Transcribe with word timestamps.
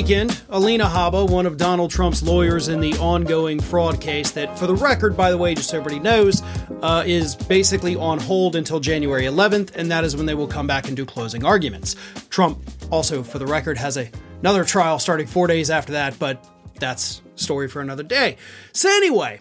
weekend, 0.00 0.40
Alina 0.48 0.86
Habba, 0.86 1.28
one 1.28 1.44
of 1.44 1.58
Donald 1.58 1.90
Trump's 1.90 2.22
lawyers 2.22 2.68
in 2.68 2.80
the 2.80 2.94
ongoing 2.94 3.60
fraud 3.60 4.00
case, 4.00 4.30
that, 4.30 4.58
for 4.58 4.66
the 4.66 4.74
record, 4.74 5.14
by 5.14 5.30
the 5.30 5.36
way, 5.36 5.54
just 5.54 5.68
so 5.68 5.76
everybody 5.76 6.00
knows, 6.00 6.42
uh, 6.80 7.04
is 7.06 7.36
basically 7.36 7.96
on 7.96 8.18
hold 8.18 8.56
until 8.56 8.80
January 8.80 9.24
11th, 9.24 9.76
and 9.76 9.90
that 9.90 10.02
is 10.02 10.16
when 10.16 10.24
they 10.24 10.32
will 10.32 10.46
come 10.46 10.66
back 10.66 10.88
and 10.88 10.96
do 10.96 11.04
closing 11.04 11.44
arguments. 11.44 11.96
Trump, 12.30 12.58
also, 12.90 13.22
for 13.22 13.38
the 13.38 13.46
record, 13.46 13.76
has 13.76 13.98
a, 13.98 14.10
another 14.40 14.64
trial 14.64 14.98
starting 14.98 15.26
four 15.26 15.46
days 15.46 15.68
after 15.68 15.92
that, 15.92 16.18
but 16.18 16.48
that's 16.76 17.20
story 17.34 17.68
for 17.68 17.82
another 17.82 18.02
day. 18.02 18.38
So, 18.72 18.88
anyway, 18.88 19.38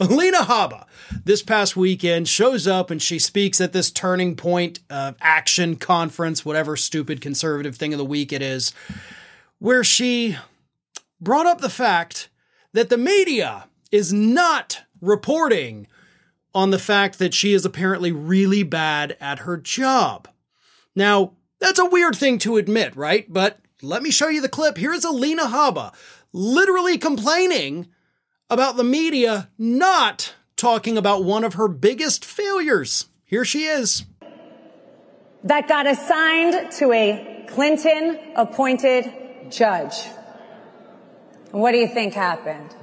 Alina 0.00 0.40
Habba 0.40 0.84
this 1.24 1.42
past 1.42 1.78
weekend 1.78 2.28
shows 2.28 2.66
up 2.66 2.90
and 2.90 3.00
she 3.00 3.18
speaks 3.18 3.58
at 3.58 3.72
this 3.72 3.90
turning 3.90 4.36
point 4.36 4.80
uh, 4.90 5.12
action 5.22 5.76
conference, 5.76 6.44
whatever 6.44 6.76
stupid 6.76 7.22
conservative 7.22 7.76
thing 7.76 7.94
of 7.94 7.98
the 7.98 8.04
week 8.04 8.34
it 8.34 8.42
is, 8.42 8.74
where 9.58 9.84
she 9.84 10.36
brought 11.20 11.46
up 11.46 11.60
the 11.60 11.70
fact 11.70 12.28
that 12.72 12.88
the 12.88 12.98
media 12.98 13.66
is 13.90 14.12
not 14.12 14.82
reporting 15.00 15.86
on 16.54 16.70
the 16.70 16.78
fact 16.78 17.18
that 17.18 17.34
she 17.34 17.52
is 17.52 17.64
apparently 17.64 18.12
really 18.12 18.62
bad 18.62 19.16
at 19.20 19.40
her 19.40 19.56
job. 19.56 20.28
Now, 20.94 21.32
that's 21.58 21.78
a 21.78 21.84
weird 21.84 22.16
thing 22.16 22.38
to 22.40 22.56
admit, 22.56 22.94
right? 22.96 23.26
But 23.32 23.58
let 23.82 24.02
me 24.02 24.10
show 24.10 24.28
you 24.28 24.40
the 24.40 24.48
clip. 24.48 24.76
Here's 24.76 25.04
Alina 25.04 25.44
Habba 25.44 25.94
literally 26.32 26.98
complaining 26.98 27.88
about 28.50 28.76
the 28.76 28.84
media 28.84 29.48
not 29.56 30.34
talking 30.56 30.98
about 30.98 31.24
one 31.24 31.44
of 31.44 31.54
her 31.54 31.68
biggest 31.68 32.24
failures. 32.24 33.06
Here 33.24 33.44
she 33.44 33.64
is. 33.64 34.04
That 35.44 35.68
got 35.68 35.86
assigned 35.86 36.72
to 36.72 36.92
a 36.92 37.46
Clinton 37.48 38.18
appointed 38.36 39.12
judge. 39.50 39.94
And 41.52 41.60
what 41.60 41.72
do 41.72 41.78
you 41.78 41.88
think 41.88 42.14
happened? 42.14 42.74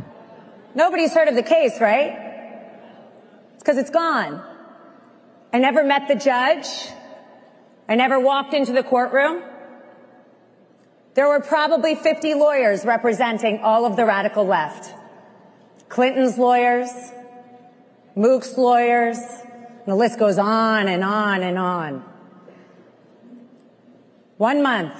Nobody's 0.74 1.14
heard 1.14 1.28
of 1.28 1.36
the 1.36 1.44
case, 1.44 1.80
right? 1.82 2.18
It's 3.54 3.64
because 3.64 3.78
it's 3.78 3.90
gone. 3.90 4.42
I 5.54 5.60
never 5.60 5.84
met 5.84 6.08
the 6.08 6.16
judge. 6.16 6.68
I 7.90 7.96
never 7.96 8.20
walked 8.20 8.54
into 8.54 8.72
the 8.72 8.84
courtroom. 8.84 9.44
There 11.14 11.28
were 11.28 11.42
probably 11.42 11.96
50 11.96 12.36
lawyers 12.36 12.86
representing 12.86 13.60
all 13.60 13.86
of 13.86 13.98
the 13.98 14.06
radical 14.06 14.46
left. 14.46 14.94
Clinton's 15.90 16.38
lawyers, 16.38 16.90
Mook's 18.16 18.58
lawyers, 18.58 19.18
and 19.18 19.88
the 19.88 19.96
list 19.96 20.18
goes 20.18 20.38
on 20.38 20.88
and 20.88 21.04
on 21.04 21.44
and 21.44 21.58
on. 21.58 22.06
One 24.38 24.64
month. 24.64 24.96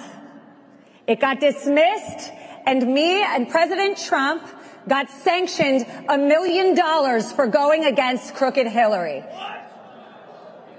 It 1.08 1.20
got 1.20 1.40
dismissed 1.40 2.32
and 2.66 2.94
me 2.94 3.24
and 3.24 3.50
President 3.50 3.98
Trump 3.98 4.48
got 4.88 5.10
sanctioned 5.10 5.86
a 6.10 6.18
million 6.18 6.76
dollars 6.76 7.32
for 7.32 7.48
going 7.48 7.86
against 7.86 8.36
crooked 8.36 8.68
Hillary. 8.68 9.24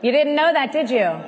You 0.03 0.11
didn't 0.11 0.35
know 0.35 0.53
that, 0.53 0.73
did 0.73 0.91
you? 0.91 1.21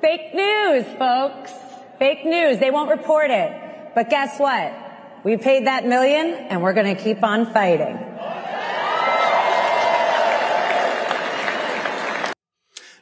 Fake 0.00 0.34
news, 0.34 0.84
folks. 0.98 1.52
Fake 1.98 2.24
news. 2.24 2.58
They 2.58 2.70
won't 2.70 2.90
report 2.90 3.30
it. 3.30 3.94
But 3.94 4.10
guess 4.10 4.38
what? 4.38 4.72
We 5.24 5.36
paid 5.36 5.66
that 5.66 5.86
million 5.86 6.34
and 6.34 6.62
we're 6.62 6.72
going 6.72 6.94
to 6.94 7.00
keep 7.00 7.22
on 7.22 7.52
fighting. 7.52 7.96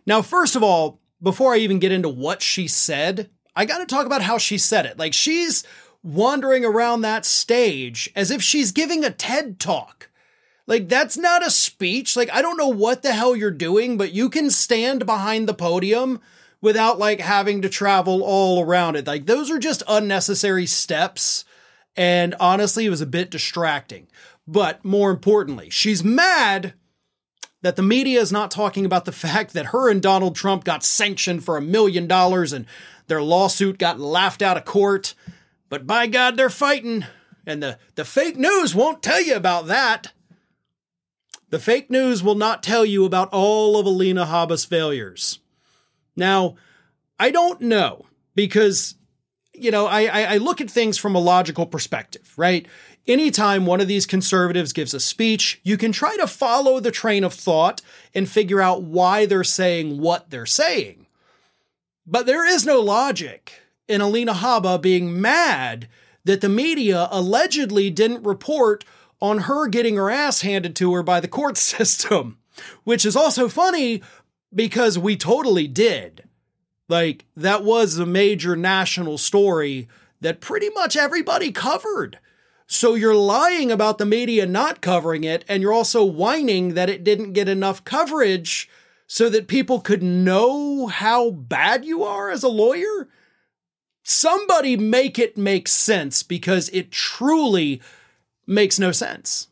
Now, 0.07 0.23
first 0.23 0.57
of 0.57 0.63
all, 0.63 1.01
before 1.23 1.55
I 1.55 1.59
even 1.59 1.79
get 1.79 1.93
into 1.93 2.09
what 2.09 2.41
she 2.41 2.69
said, 2.69 3.31
I 3.57 3.65
got 3.65 3.79
to 3.79 3.87
talk 3.87 4.07
about 4.07 4.23
how 4.23 4.39
she 4.39 4.59
said 4.59 4.87
it. 4.87 4.99
Like 4.99 5.15
she's 5.15 5.65
wandering 6.03 6.65
around 6.65 7.01
that 7.01 7.25
stage 7.25 8.11
as 8.15 8.31
if 8.31 8.43
she's 8.43 8.71
giving 8.71 9.05
a 9.05 9.11
TED 9.11 9.59
talk. 9.59 10.11
Like 10.67 10.89
that's 10.89 11.17
not 11.17 11.45
a 11.45 11.51
speech. 11.51 12.17
Like 12.17 12.31
I 12.33 12.43
don't 12.43 12.59
know 12.59 12.69
what 12.69 13.03
the 13.03 13.13
hell 13.13 13.35
you're 13.35 13.51
doing, 13.51 13.97
but 13.97 14.13
you 14.13 14.29
can 14.29 14.51
stand 14.51 15.07
behind 15.07 15.49
the 15.49 15.55
podium 15.55 16.21
without 16.61 16.99
like 16.99 17.21
having 17.21 17.63
to 17.63 17.69
travel 17.69 18.23
all 18.23 18.63
around 18.63 18.97
it. 18.97 19.07
Like 19.07 19.27
those 19.27 19.51
are 19.51 19.59
just 19.59 19.83
unnecessary 19.89 20.67
steps. 20.67 21.45
And 21.97 22.35
honestly, 22.39 22.85
it 22.85 22.91
was 22.91 23.01
a 23.01 23.07
bit 23.07 23.31
distracting. 23.31 24.07
But 24.47 24.85
more 24.85 25.11
importantly, 25.11 25.71
she's 25.71 26.05
mad 26.05 26.75
that 27.67 27.75
the 27.75 27.83
media 27.83 28.21
is 28.21 28.31
not 28.31 28.53
talking 28.53 28.87
about 28.87 29.07
the 29.07 29.13
fact 29.27 29.53
that 29.53 29.67
her 29.67 29.91
and 29.91 30.01
Donald 30.01 30.37
Trump 30.37 30.63
got 30.63 30.85
sanctioned 30.85 31.45
for 31.45 31.57
a 31.57 31.63
million 31.63 32.07
dollars 32.07 32.53
and 32.53 32.65
their 33.09 33.21
lawsuit 33.21 33.77
got 33.77 33.99
laughed 33.99 34.41
out 34.41 34.57
of 34.57 34.65
court. 34.65 35.15
But 35.69 35.87
by 35.87 36.07
God, 36.07 36.37
they're 36.37 36.49
fighting. 36.49 37.05
And 37.45 37.63
the, 37.63 37.79
the 37.97 38.05
fake 38.05 38.37
news 38.37 38.75
won't 38.75 39.03
tell 39.03 39.21
you 39.21 39.35
about 39.35 39.67
that. 39.67 40.13
The 41.51 41.59
fake 41.59 41.91
news 41.91 42.23
will 42.23 42.35
not 42.37 42.63
tell 42.63 42.85
you 42.85 43.05
about 43.05 43.31
all 43.33 43.79
of 43.79 43.87
Alina 43.87 44.27
Habba's 44.27 44.65
failures. 44.65 45.41
Now, 46.17 46.55
I 47.19 47.31
don't 47.33 47.61
know 47.61 48.07
because, 48.35 48.95
you 49.55 49.71
know, 49.71 49.87
I, 49.87 50.35
I, 50.35 50.37
look 50.39 50.61
at 50.61 50.71
things 50.71 50.99
from 50.99 51.15
a 51.15 51.21
logical 51.21 51.67
perspective, 51.67 52.33
right? 52.37 52.67
Anytime 53.09 53.67
one 53.67 53.81
of 53.81 53.87
these 53.87 54.05
conservatives 54.05 54.73
gives 54.73 54.93
a 54.93 54.99
speech, 54.99 55.61
you 55.63 55.77
can 55.77 55.93
try 55.93 56.17
to 56.17 56.27
follow 56.27 56.81
the 56.81 56.91
train 56.91 57.23
of 57.23 57.33
thought 57.33 57.81
and 58.15 58.29
figure 58.29 58.61
out 58.61 58.83
why 58.83 59.27
they're 59.27 59.45
saying 59.45 60.01
what 60.01 60.31
they're 60.31 60.47
saying. 60.47 61.07
But 62.05 62.27
there 62.27 62.45
is 62.45 62.67
no 62.67 62.81
logic 62.81 63.61
in 63.89 64.01
Alina 64.01 64.35
Habba 64.35 64.81
being 64.81 65.21
mad 65.21 65.89
that 66.25 66.41
the 66.41 66.49
media 66.49 67.07
allegedly 67.13 67.91
didn't 67.91 68.25
report 68.25 68.85
on 69.21 69.41
her 69.41 69.69
getting 69.69 69.97
her 69.97 70.11
ass 70.11 70.41
handed 70.41 70.75
to 70.77 70.93
her 70.95 71.03
by 71.03 71.21
the 71.21 71.29
court 71.29 71.57
system, 71.57 72.39
which 72.83 73.07
is 73.07 73.15
also 73.15 73.49
funny 73.49 74.03
because 74.53 74.99
we 74.99 75.17
totally 75.17 75.69
did. 75.69 76.25
Like, 76.89 77.25
that 77.37 77.65
was 77.65 77.99
a 77.99 78.07
major 78.07 78.57
national 78.57 79.19
story 79.19 79.89
that 80.21 80.41
pretty 80.41 80.71
much 80.71 80.97
everybody 80.97 81.53
covered. 81.53 82.19
So 82.67 82.95
you're 82.95 83.15
lying 83.15 83.71
about 83.71 83.99
the 83.99 84.07
media 84.07 84.45
not 84.45 84.81
covering 84.81 85.25
it, 85.25 85.45
and 85.49 85.63
you're 85.63 85.73
also 85.73 86.05
whining 86.05 86.75
that 86.75 86.91
it 86.91 87.05
didn't 87.05 87.33
get 87.33 87.49
enough 87.49 87.85
coverage 87.85 88.69
so 89.07 89.29
that 89.29 89.47
people 89.47 89.81
could 89.81 90.03
know 90.03 90.89
how 90.89 91.31
bad 91.31 91.85
you 91.85 92.03
are 92.03 92.31
as 92.31 92.43
a 92.43 92.49
lawyer? 92.49 93.09
Somebody 94.03 94.77
make 94.77 95.19
it 95.19 95.37
make 95.37 95.69
sense 95.69 96.23
because 96.23 96.69
it 96.71 96.91
truly 96.91 97.81
makes 98.47 98.79
no 98.79 98.93
sense. 98.93 99.49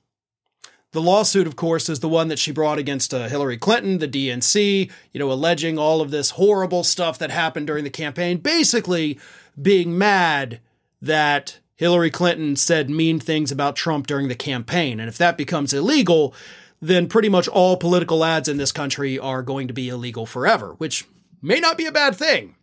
The 0.92 1.02
lawsuit, 1.02 1.48
of 1.48 1.56
course, 1.56 1.88
is 1.88 1.98
the 2.00 2.08
one 2.08 2.28
that 2.28 2.38
she 2.38 2.52
brought 2.52 2.78
against 2.78 3.12
uh, 3.12 3.28
Hillary 3.28 3.58
Clinton, 3.58 3.98
the 3.98 4.06
DNC, 4.06 4.90
you 5.12 5.18
know, 5.18 5.30
alleging 5.30 5.76
all 5.76 6.00
of 6.00 6.12
this 6.12 6.30
horrible 6.30 6.84
stuff 6.84 7.18
that 7.18 7.32
happened 7.32 7.66
during 7.66 7.82
the 7.82 7.90
campaign, 7.90 8.38
basically 8.38 9.18
being 9.60 9.98
mad 9.98 10.60
that 11.02 11.58
Hillary 11.76 12.10
Clinton 12.10 12.56
said 12.56 12.88
mean 12.88 13.18
things 13.18 13.50
about 13.50 13.76
Trump 13.76 14.06
during 14.06 14.28
the 14.28 14.34
campaign. 14.34 15.00
And 15.00 15.08
if 15.08 15.18
that 15.18 15.36
becomes 15.36 15.72
illegal, 15.72 16.34
then 16.80 17.08
pretty 17.08 17.28
much 17.28 17.48
all 17.48 17.76
political 17.76 18.24
ads 18.24 18.48
in 18.48 18.56
this 18.56 18.72
country 18.72 19.18
are 19.18 19.42
going 19.42 19.68
to 19.68 19.74
be 19.74 19.88
illegal 19.88 20.26
forever, 20.26 20.74
which 20.78 21.06
may 21.42 21.58
not 21.58 21.76
be 21.76 21.86
a 21.86 21.92
bad 21.92 22.14
thing. 22.14 22.54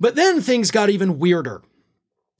But 0.00 0.16
then 0.16 0.40
things 0.40 0.70
got 0.70 0.90
even 0.90 1.18
weirder. 1.18 1.62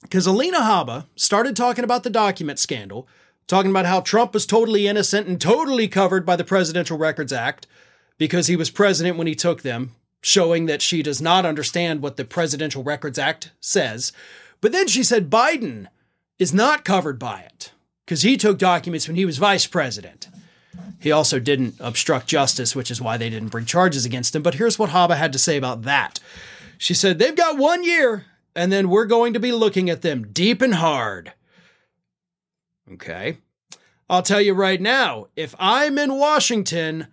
Because 0.01 0.27
Alina 0.27 0.59
Habba 0.59 1.05
started 1.15 1.55
talking 1.55 1.83
about 1.83 2.03
the 2.03 2.09
document 2.09 2.59
scandal, 2.59 3.07
talking 3.47 3.71
about 3.71 3.85
how 3.85 4.01
Trump 4.01 4.33
was 4.33 4.45
totally 4.45 4.87
innocent 4.87 5.27
and 5.27 5.39
totally 5.39 5.87
covered 5.87 6.25
by 6.25 6.35
the 6.35 6.43
Presidential 6.43 6.97
Records 6.97 7.31
Act 7.31 7.67
because 8.17 8.47
he 8.47 8.55
was 8.55 8.69
president 8.69 9.17
when 9.17 9.27
he 9.27 9.35
took 9.35 9.61
them, 9.61 9.95
showing 10.21 10.65
that 10.65 10.81
she 10.81 11.01
does 11.01 11.21
not 11.21 11.45
understand 11.45 12.01
what 12.01 12.17
the 12.17 12.25
Presidential 12.25 12.83
Records 12.83 13.17
Act 13.17 13.51
says, 13.59 14.11
but 14.63 14.71
then 14.71 14.87
she 14.87 15.03
said 15.03 15.29
Biden 15.29 15.87
is 16.39 16.53
not 16.53 16.85
covered 16.85 17.19
by 17.19 17.41
it 17.41 17.73
because 18.05 18.21
he 18.21 18.37
took 18.37 18.57
documents 18.57 19.09
when 19.09 19.17
he 19.17 19.25
was 19.25 19.37
vice 19.37 19.67
president. 19.67 20.29
He 21.01 21.11
also 21.11 21.37
didn't 21.37 21.75
obstruct 21.81 22.27
justice, 22.27 22.73
which 22.73 22.89
is 22.89 23.01
why 23.01 23.17
they 23.17 23.29
didn't 23.29 23.49
bring 23.49 23.65
charges 23.65 24.05
against 24.05 24.33
him. 24.33 24.41
But 24.41 24.53
here's 24.53 24.79
what 24.79 24.91
Habba 24.91 25.17
had 25.17 25.33
to 25.33 25.37
say 25.37 25.57
about 25.57 25.81
that. 25.81 26.21
She 26.77 26.93
said, 26.93 27.19
They've 27.19 27.35
got 27.35 27.57
one 27.57 27.83
year, 27.83 28.23
and 28.55 28.71
then 28.71 28.87
we're 28.87 29.03
going 29.03 29.33
to 29.33 29.39
be 29.41 29.51
looking 29.51 29.89
at 29.89 30.01
them 30.01 30.31
deep 30.31 30.61
and 30.61 30.75
hard. 30.75 31.33
Okay. 32.93 33.39
I'll 34.09 34.23
tell 34.23 34.39
you 34.39 34.53
right 34.53 34.79
now, 34.79 35.27
if 35.35 35.53
I'm 35.59 35.97
in 35.97 36.17
Washington, 36.17 37.07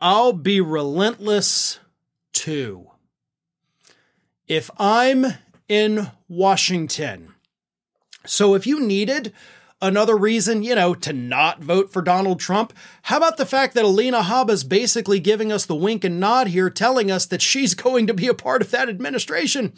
I'll 0.00 0.32
be 0.32 0.60
relentless 0.60 1.78
too. 2.32 2.90
If 4.48 4.72
I'm 4.76 5.26
in 5.68 6.10
Washington. 6.28 7.34
So 8.24 8.54
if 8.54 8.66
you 8.66 8.80
needed 8.80 9.32
another 9.80 10.16
reason, 10.16 10.62
you 10.62 10.74
know, 10.74 10.94
to 10.94 11.12
not 11.12 11.62
vote 11.62 11.92
for 11.92 12.02
Donald 12.02 12.40
Trump, 12.40 12.72
how 13.02 13.18
about 13.18 13.36
the 13.36 13.46
fact 13.46 13.74
that 13.74 13.84
Alina 13.84 14.22
Habba 14.22 14.50
is 14.50 14.64
basically 14.64 15.20
giving 15.20 15.52
us 15.52 15.66
the 15.66 15.74
wink 15.74 16.02
and 16.04 16.18
nod 16.18 16.48
here, 16.48 16.70
telling 16.70 17.10
us 17.10 17.26
that 17.26 17.42
she's 17.42 17.74
going 17.86 18.06
to 18.06 18.14
be 18.14 18.26
a 18.26 18.34
part 18.34 18.62
of 18.62 18.70
that 18.70 18.88
administration? 18.88 19.72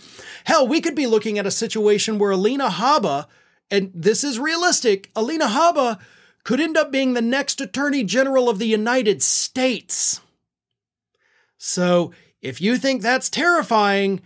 Hell, 0.45 0.67
we 0.67 0.81
could 0.81 0.95
be 0.95 1.07
looking 1.07 1.39
at 1.39 1.47
a 1.47 1.51
situation 1.51 2.19
where 2.19 2.31
Alina 2.31 2.69
Habba 2.69 3.27
and 3.71 3.91
this 3.95 4.25
is 4.25 4.39
realistic, 4.39 5.11
Alina 5.15 5.47
Habba 5.47 5.99
could 6.45 6.61
end 6.61 6.77
up 6.77 6.91
being 6.91 7.15
the 7.15 7.23
next 7.23 7.61
Attorney 7.61 8.05
General 8.05 8.49
of 8.49 8.59
the 8.59 8.67
United 8.67 9.23
States. 9.23 10.21
So 11.59 12.13
if 12.41 12.61
you 12.61 12.79
think 12.79 13.03
that's 13.03 13.29
terrifying, 13.29 14.23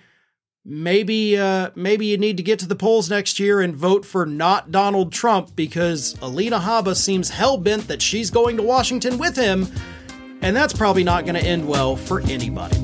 maybe 0.64 1.36
uh, 1.36 1.70
maybe 1.74 2.06
you 2.06 2.16
need 2.16 2.36
to 2.36 2.42
get 2.42 2.58
to 2.60 2.68
the 2.68 2.76
polls 2.76 3.10
next 3.10 3.40
year 3.40 3.60
and 3.60 3.74
vote 3.74 4.04
for 4.04 4.26
not 4.26 4.70
Donald 4.70 5.12
Trump 5.12 5.54
because 5.56 6.16
Alina 6.22 6.58
Habba 6.58 6.96
seems 6.96 7.30
hell 7.30 7.56
bent 7.56 7.88
that 7.88 8.00
she's 8.00 8.30
going 8.30 8.56
to 8.56 8.62
Washington 8.62 9.18
with 9.18 9.36
him, 9.36 9.66
and 10.40 10.54
that's 10.54 10.72
probably 10.72 11.04
not 11.04 11.24
going 11.24 11.34
to 11.34 11.44
end 11.44 11.66
well 11.66 11.96
for 11.96 12.20
anybody. 12.22 12.76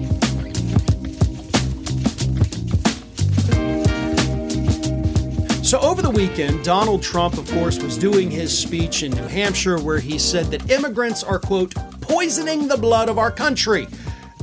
So, 5.63 5.79
over 5.81 6.01
the 6.01 6.11
weekend, 6.11 6.65
Donald 6.65 7.03
Trump, 7.03 7.37
of 7.37 7.47
course, 7.51 7.79
was 7.83 7.99
doing 7.99 8.31
his 8.31 8.59
speech 8.59 9.03
in 9.03 9.13
New 9.13 9.27
Hampshire 9.27 9.79
where 9.79 9.99
he 9.99 10.19
said 10.19 10.47
that 10.47 10.71
immigrants 10.71 11.23
are, 11.23 11.39
quote, 11.39 11.75
poisoning 12.01 12.69
the 12.69 12.79
blood 12.79 13.11
of 13.11 13.19
our 13.19 13.31
country 13.31 13.87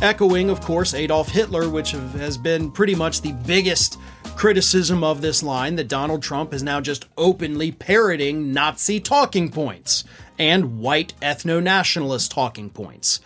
echoing, 0.02 0.50
of 0.50 0.62
course, 0.62 0.94
Adolf 0.94 1.30
Hitler, 1.30 1.70
which 1.70 1.92
has 1.92 2.38
been 2.38 2.72
pretty 2.72 2.96
much 2.96 3.22
the 3.22 3.34
biggest 3.46 3.98
criticism 4.36 5.04
of 5.04 5.22
this 5.22 5.42
line 5.42 5.76
that 5.76 5.88
Donald 5.88 6.22
Trump 6.22 6.54
is 6.54 6.64
now 6.64 6.82
just 6.82 7.06
openly 7.18 7.72
parroting 7.72 8.52
Nazi 8.52 9.00
talking 9.00 9.50
points 9.50 10.04
and 10.38 10.80
white 10.80 11.14
ethno 11.22 11.62
nationalist 11.62 12.32
talking 12.32 12.70
points. 12.70 13.20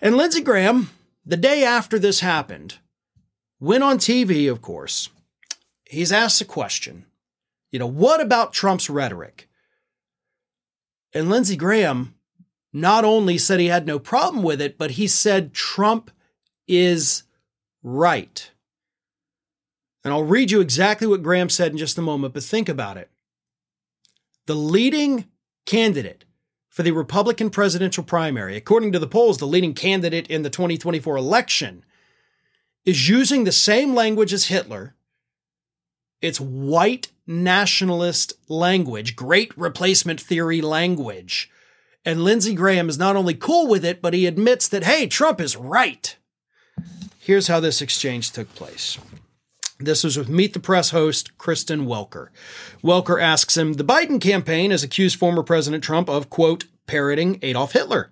And 0.00 0.16
Lindsey 0.16 0.42
Graham, 0.42 0.90
the 1.24 1.36
day 1.36 1.64
after 1.64 1.98
this 1.98 2.20
happened, 2.20 2.78
went 3.58 3.82
on 3.82 3.98
TV, 3.98 4.50
of 4.50 4.62
course. 4.62 5.08
He's 5.84 6.12
asked 6.12 6.40
a 6.40 6.44
question. 6.44 7.06
You 7.70 7.78
know, 7.78 7.86
what 7.86 8.20
about 8.20 8.52
Trump's 8.52 8.90
rhetoric? 8.90 9.48
And 11.12 11.28
Lindsey 11.28 11.56
Graham 11.56 12.14
not 12.76 13.06
only 13.06 13.38
said 13.38 13.58
he 13.58 13.68
had 13.68 13.86
no 13.86 13.98
problem 13.98 14.42
with 14.42 14.60
it, 14.60 14.76
but 14.76 14.92
he 14.92 15.06
said 15.06 15.54
Trump 15.54 16.10
is 16.68 17.22
right. 17.82 18.50
And 20.04 20.12
I'll 20.12 20.22
read 20.22 20.50
you 20.50 20.60
exactly 20.60 21.06
what 21.06 21.22
Graham 21.22 21.48
said 21.48 21.72
in 21.72 21.78
just 21.78 21.96
a 21.96 22.02
moment, 22.02 22.34
but 22.34 22.42
think 22.42 22.68
about 22.68 22.98
it. 22.98 23.10
The 24.44 24.54
leading 24.54 25.24
candidate 25.64 26.26
for 26.68 26.82
the 26.82 26.90
Republican 26.90 27.48
presidential 27.48 28.04
primary, 28.04 28.58
according 28.58 28.92
to 28.92 28.98
the 28.98 29.06
polls, 29.06 29.38
the 29.38 29.46
leading 29.46 29.72
candidate 29.72 30.26
in 30.28 30.42
the 30.42 30.50
2024 30.50 31.16
election, 31.16 31.82
is 32.84 33.08
using 33.08 33.44
the 33.44 33.52
same 33.52 33.94
language 33.94 34.34
as 34.34 34.48
Hitler. 34.48 34.94
It's 36.20 36.38
white 36.38 37.08
nationalist 37.26 38.34
language, 38.50 39.16
great 39.16 39.56
replacement 39.56 40.20
theory 40.20 40.60
language 40.60 41.50
and 42.06 42.22
Lindsey 42.22 42.54
Graham 42.54 42.88
is 42.88 42.96
not 42.96 43.16
only 43.16 43.34
cool 43.34 43.66
with 43.66 43.84
it, 43.84 44.00
but 44.00 44.14
he 44.14 44.26
admits 44.26 44.68
that, 44.68 44.84
hey, 44.84 45.08
Trump 45.08 45.40
is 45.40 45.56
right. 45.56 46.16
Here's 47.18 47.48
how 47.48 47.58
this 47.58 47.82
exchange 47.82 48.30
took 48.30 48.54
place. 48.54 48.96
This 49.80 50.04
was 50.04 50.16
with 50.16 50.28
Meet 50.28 50.54
the 50.54 50.60
Press 50.60 50.90
host 50.90 51.36
Kristen 51.36 51.84
Welker. 51.84 52.28
Welker 52.82 53.20
asks 53.20 53.56
him 53.56 53.74
The 53.74 53.84
Biden 53.84 54.20
campaign 54.20 54.70
has 54.70 54.84
accused 54.84 55.18
former 55.18 55.42
President 55.42 55.82
Trump 55.82 56.08
of, 56.08 56.30
quote, 56.30 56.66
parroting 56.86 57.40
Adolf 57.42 57.72
Hitler. 57.72 58.10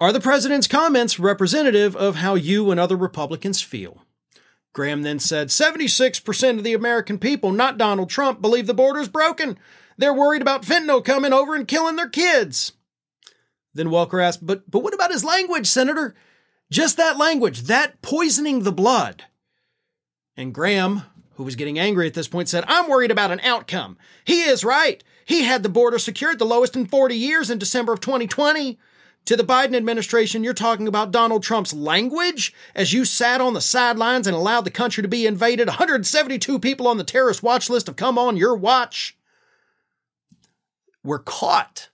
Are 0.00 0.12
the 0.12 0.20
president's 0.20 0.68
comments 0.68 1.18
representative 1.18 1.96
of 1.96 2.16
how 2.16 2.36
you 2.36 2.70
and 2.70 2.78
other 2.78 2.96
Republicans 2.96 3.60
feel? 3.60 4.02
Graham 4.72 5.02
then 5.02 5.18
said 5.18 5.48
76% 5.48 6.58
of 6.58 6.64
the 6.64 6.74
American 6.74 7.18
people, 7.18 7.52
not 7.52 7.78
Donald 7.78 8.10
Trump, 8.10 8.40
believe 8.40 8.66
the 8.66 8.74
border 8.74 9.00
is 9.00 9.08
broken. 9.08 9.58
They're 9.98 10.14
worried 10.14 10.42
about 10.42 10.62
fentanyl 10.62 11.04
coming 11.04 11.32
over 11.32 11.54
and 11.54 11.66
killing 11.66 11.96
their 11.96 12.08
kids. 12.08 12.72
Then 13.74 13.88
Welker 13.88 14.22
asked, 14.22 14.46
but, 14.46 14.70
but 14.70 14.82
what 14.82 14.94
about 14.94 15.10
his 15.10 15.24
language, 15.24 15.66
Senator? 15.66 16.14
Just 16.70 16.96
that 16.96 17.18
language, 17.18 17.62
that 17.62 18.00
poisoning 18.02 18.62
the 18.62 18.72
blood. 18.72 19.24
And 20.36 20.54
Graham, 20.54 21.02
who 21.34 21.44
was 21.44 21.56
getting 21.56 21.78
angry 21.78 22.06
at 22.06 22.14
this 22.14 22.28
point, 22.28 22.48
said, 22.48 22.64
I'm 22.66 22.88
worried 22.88 23.10
about 23.10 23.30
an 23.30 23.40
outcome. 23.40 23.98
He 24.24 24.42
is 24.42 24.64
right. 24.64 25.02
He 25.24 25.44
had 25.44 25.62
the 25.62 25.68
border 25.68 25.98
secured 25.98 26.38
the 26.38 26.44
lowest 26.44 26.76
in 26.76 26.86
40 26.86 27.16
years 27.16 27.50
in 27.50 27.58
December 27.58 27.92
of 27.92 28.00
2020. 28.00 28.78
To 29.26 29.36
the 29.36 29.42
Biden 29.42 29.74
administration, 29.74 30.44
you're 30.44 30.52
talking 30.52 30.86
about 30.86 31.10
Donald 31.10 31.42
Trump's 31.42 31.72
language 31.72 32.52
as 32.74 32.92
you 32.92 33.06
sat 33.06 33.40
on 33.40 33.54
the 33.54 33.60
sidelines 33.60 34.26
and 34.26 34.36
allowed 34.36 34.62
the 34.62 34.70
country 34.70 35.02
to 35.02 35.08
be 35.08 35.26
invaded. 35.26 35.66
172 35.66 36.58
people 36.58 36.86
on 36.86 36.98
the 36.98 37.04
terrorist 37.04 37.42
watch 37.42 37.70
list 37.70 37.86
have 37.86 37.96
come 37.96 38.18
on 38.18 38.36
your 38.36 38.54
watch. 38.54 39.16
We're 41.02 41.20
caught 41.20 41.88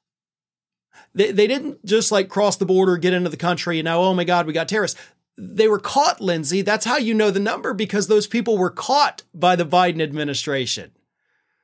they, 1.14 1.32
they 1.32 1.46
didn't 1.46 1.84
just 1.84 2.12
like 2.12 2.28
cross 2.28 2.56
the 2.56 2.66
border, 2.66 2.96
get 2.96 3.14
into 3.14 3.30
the 3.30 3.36
country, 3.36 3.78
and 3.78 3.84
now, 3.84 4.00
oh 4.00 4.14
my 4.14 4.24
God, 4.24 4.46
we 4.46 4.52
got 4.52 4.68
terrorists. 4.68 5.00
They 5.36 5.68
were 5.68 5.78
caught, 5.78 6.20
Lindsey. 6.20 6.62
That's 6.62 6.84
how 6.84 6.98
you 6.98 7.14
know 7.14 7.30
the 7.30 7.40
number 7.40 7.72
because 7.72 8.06
those 8.06 8.26
people 8.26 8.58
were 8.58 8.70
caught 8.70 9.22
by 9.34 9.56
the 9.56 9.64
Biden 9.64 10.02
administration. 10.02 10.92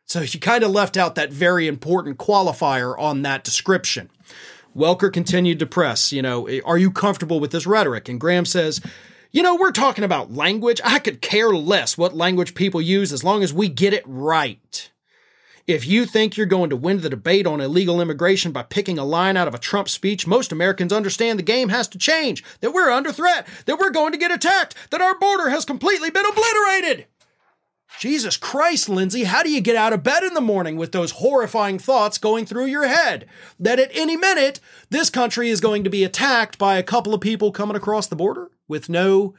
So 0.07 0.25
she 0.25 0.39
kind 0.39 0.65
of 0.65 0.71
left 0.71 0.97
out 0.97 1.17
that 1.17 1.33
very 1.33 1.67
important 1.67 2.17
qualifier 2.17 2.99
on 2.99 3.23
that 3.23 3.45
description. 3.45 4.09
Welker 4.75 5.13
continued 5.13 5.59
to 5.59 5.67
press, 5.67 6.13
you 6.13 6.23
know, 6.23 6.49
are 6.65 6.79
you 6.79 6.91
comfortable 6.91 7.41
with 7.41 7.51
this 7.51 7.67
rhetoric? 7.67 8.09
And 8.09 8.21
Graham 8.21 8.45
says, 8.45 8.81
you 9.33 9.43
know, 9.43 9.57
we're 9.57 9.73
talking 9.73 10.05
about 10.05 10.33
language. 10.33 10.81
I 10.85 10.99
could 10.99 11.21
care 11.21 11.51
less 11.51 11.99
what 11.99 12.15
language 12.15 12.55
people 12.55 12.81
use 12.81 13.13
as 13.13 13.25
long 13.25 13.43
as 13.43 13.53
we 13.53 13.69
get 13.69 13.93
it 13.93 14.05
right. 14.07 14.91
If 15.67 15.85
you 15.85 16.07
think 16.07 16.37
you're 16.37 16.47
going 16.47 16.71
to 16.71 16.77
win 16.77 17.01
the 17.01 17.11
debate 17.11 17.45
on 17.45 17.61
illegal 17.61 18.01
immigration 18.01 18.53
by 18.53 18.63
picking 18.63 18.99
a 18.99 19.05
line 19.05 19.37
out 19.37 19.49
of 19.49 19.55
a 19.55 19.59
Trump 19.59 19.89
speech, 19.89 20.25
most 20.25 20.53
Americans 20.53 20.93
understand 20.93 21.39
the 21.39 21.43
game 21.43 21.71
has 21.71 21.89
to 21.89 21.99
change, 21.99 22.45
that 22.61 22.73
we're 22.73 22.91
under 22.91 23.11
threat, 23.11 23.49
that 23.67 23.79
we're 23.79 23.91
going 23.91 24.13
to 24.13 24.19
get 24.19 24.31
attacked, 24.31 24.77
that 24.91 25.03
our 25.03 25.19
border 25.19 25.51
has 25.51 25.65
completely 25.65 26.09
been 26.09 26.25
obliterated. 26.25 27.07
Jesus 27.99 28.37
Christ, 28.37 28.89
Lindsey, 28.89 29.25
how 29.25 29.43
do 29.43 29.51
you 29.51 29.61
get 29.61 29.75
out 29.75 29.93
of 29.93 30.05
bed 30.05 30.23
in 30.23 30.35
the 30.35 30.41
morning 30.41 30.77
with 30.77 30.93
those 30.93 31.13
horrifying 31.13 31.81
thoughts 31.81 32.19
going 32.19 32.47
through 32.47 32.67
your 32.67 32.87
head? 32.87 33.27
That 33.59 33.81
at 33.81 33.91
any 33.93 34.17
minute, 34.17 34.61
this 34.91 35.11
country 35.11 35.49
is 35.49 35.61
going 35.61 35.83
to 35.83 35.91
be 35.91 36.05
attacked 36.05 36.59
by 36.59 36.77
a 36.77 36.83
couple 36.83 37.13
of 37.13 37.21
people 37.21 37.51
coming 37.51 37.77
across 37.77 38.07
the 38.07 38.17
border 38.17 38.51
with 38.69 38.89
no 38.89 39.35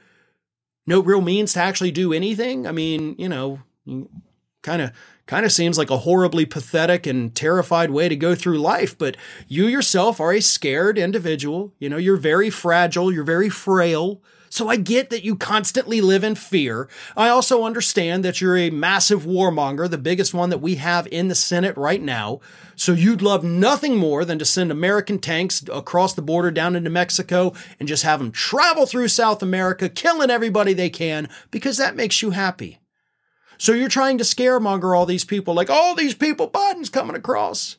no 0.85 1.01
real 1.01 1.21
means 1.21 1.53
to 1.53 1.59
actually 1.59 1.91
do 1.91 2.13
anything? 2.13 2.65
I 2.65 2.71
mean, 2.71 3.15
you 3.17 3.29
know, 3.29 3.59
kind 4.63 4.81
of 4.81 4.91
kind 5.27 5.45
of 5.45 5.51
seems 5.51 5.77
like 5.77 5.89
a 5.89 5.99
horribly 5.99 6.45
pathetic 6.45 7.05
and 7.05 7.35
terrified 7.35 7.91
way 7.91 8.09
to 8.09 8.15
go 8.15 8.33
through 8.33 8.57
life, 8.57 8.97
but 8.97 9.17
you 9.47 9.67
yourself 9.67 10.19
are 10.19 10.33
a 10.33 10.41
scared 10.41 10.97
individual. 10.97 11.73
You 11.79 11.89
know, 11.89 11.97
you're 11.97 12.17
very 12.17 12.49
fragile, 12.49 13.13
you're 13.13 13.23
very 13.23 13.49
frail. 13.49 14.21
So 14.49 14.69
I 14.69 14.77
get 14.77 15.09
that 15.09 15.25
you 15.25 15.35
constantly 15.35 15.99
live 15.99 16.23
in 16.23 16.35
fear. 16.35 16.87
I 17.17 17.27
also 17.27 17.65
understand 17.65 18.23
that 18.23 18.39
you're 18.39 18.57
a 18.57 18.69
massive 18.69 19.23
warmonger, 19.23 19.89
the 19.89 19.97
biggest 19.97 20.33
one 20.33 20.49
that 20.51 20.59
we 20.59 20.75
have 20.75 21.05
in 21.07 21.27
the 21.27 21.35
Senate 21.35 21.75
right 21.75 22.01
now. 22.01 22.39
So 22.75 22.93
you'd 22.93 23.21
love 23.21 23.43
nothing 23.43 23.97
more 23.97 24.23
than 24.23 24.39
to 24.39 24.45
send 24.45 24.71
American 24.71 25.19
tanks 25.19 25.63
across 25.71 26.13
the 26.13 26.21
border 26.21 26.49
down 26.49 26.75
into 26.75 26.89
Mexico 26.89 27.53
and 27.79 27.89
just 27.89 28.03
have 28.03 28.19
them 28.19 28.31
travel 28.31 28.85
through 28.85 29.09
South 29.09 29.43
America, 29.43 29.89
killing 29.89 30.29
everybody 30.29 30.73
they 30.73 30.89
can 30.89 31.27
because 31.51 31.77
that 31.77 31.95
makes 31.97 32.21
you 32.21 32.31
happy. 32.31 32.79
So 33.57 33.73
you're 33.73 33.89
trying 33.89 34.17
to 34.19 34.23
scaremonger 34.23 34.95
all 34.95 35.05
these 35.05 35.25
people, 35.25 35.53
like 35.53 35.69
all 35.69 35.95
these 35.95 36.15
people 36.15 36.49
Biden's 36.49 36.89
coming 36.89 37.15
across. 37.15 37.77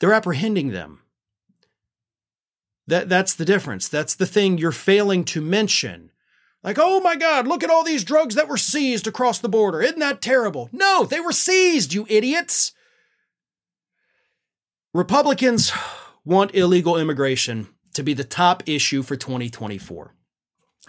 They're 0.00 0.12
apprehending 0.12 0.70
them. 0.70 1.00
That, 2.86 3.08
that's 3.08 3.34
the 3.34 3.44
difference. 3.44 3.88
That's 3.88 4.14
the 4.14 4.26
thing 4.26 4.56
you're 4.56 4.72
failing 4.72 5.24
to 5.26 5.40
mention. 5.40 6.10
Like, 6.62 6.78
oh 6.80 7.00
my 7.00 7.16
God, 7.16 7.46
look 7.46 7.62
at 7.62 7.70
all 7.70 7.84
these 7.84 8.04
drugs 8.04 8.34
that 8.34 8.48
were 8.48 8.56
seized 8.56 9.06
across 9.06 9.38
the 9.38 9.48
border. 9.48 9.82
Isn't 9.82 9.98
that 10.00 10.22
terrible? 10.22 10.68
No, 10.72 11.04
they 11.04 11.20
were 11.20 11.32
seized, 11.32 11.92
you 11.92 12.06
idiots. 12.08 12.72
Republicans 14.94 15.72
want 16.24 16.54
illegal 16.54 16.96
immigration 16.96 17.68
to 17.94 18.02
be 18.02 18.14
the 18.14 18.24
top 18.24 18.62
issue 18.66 19.02
for 19.02 19.16
2024. 19.16 20.14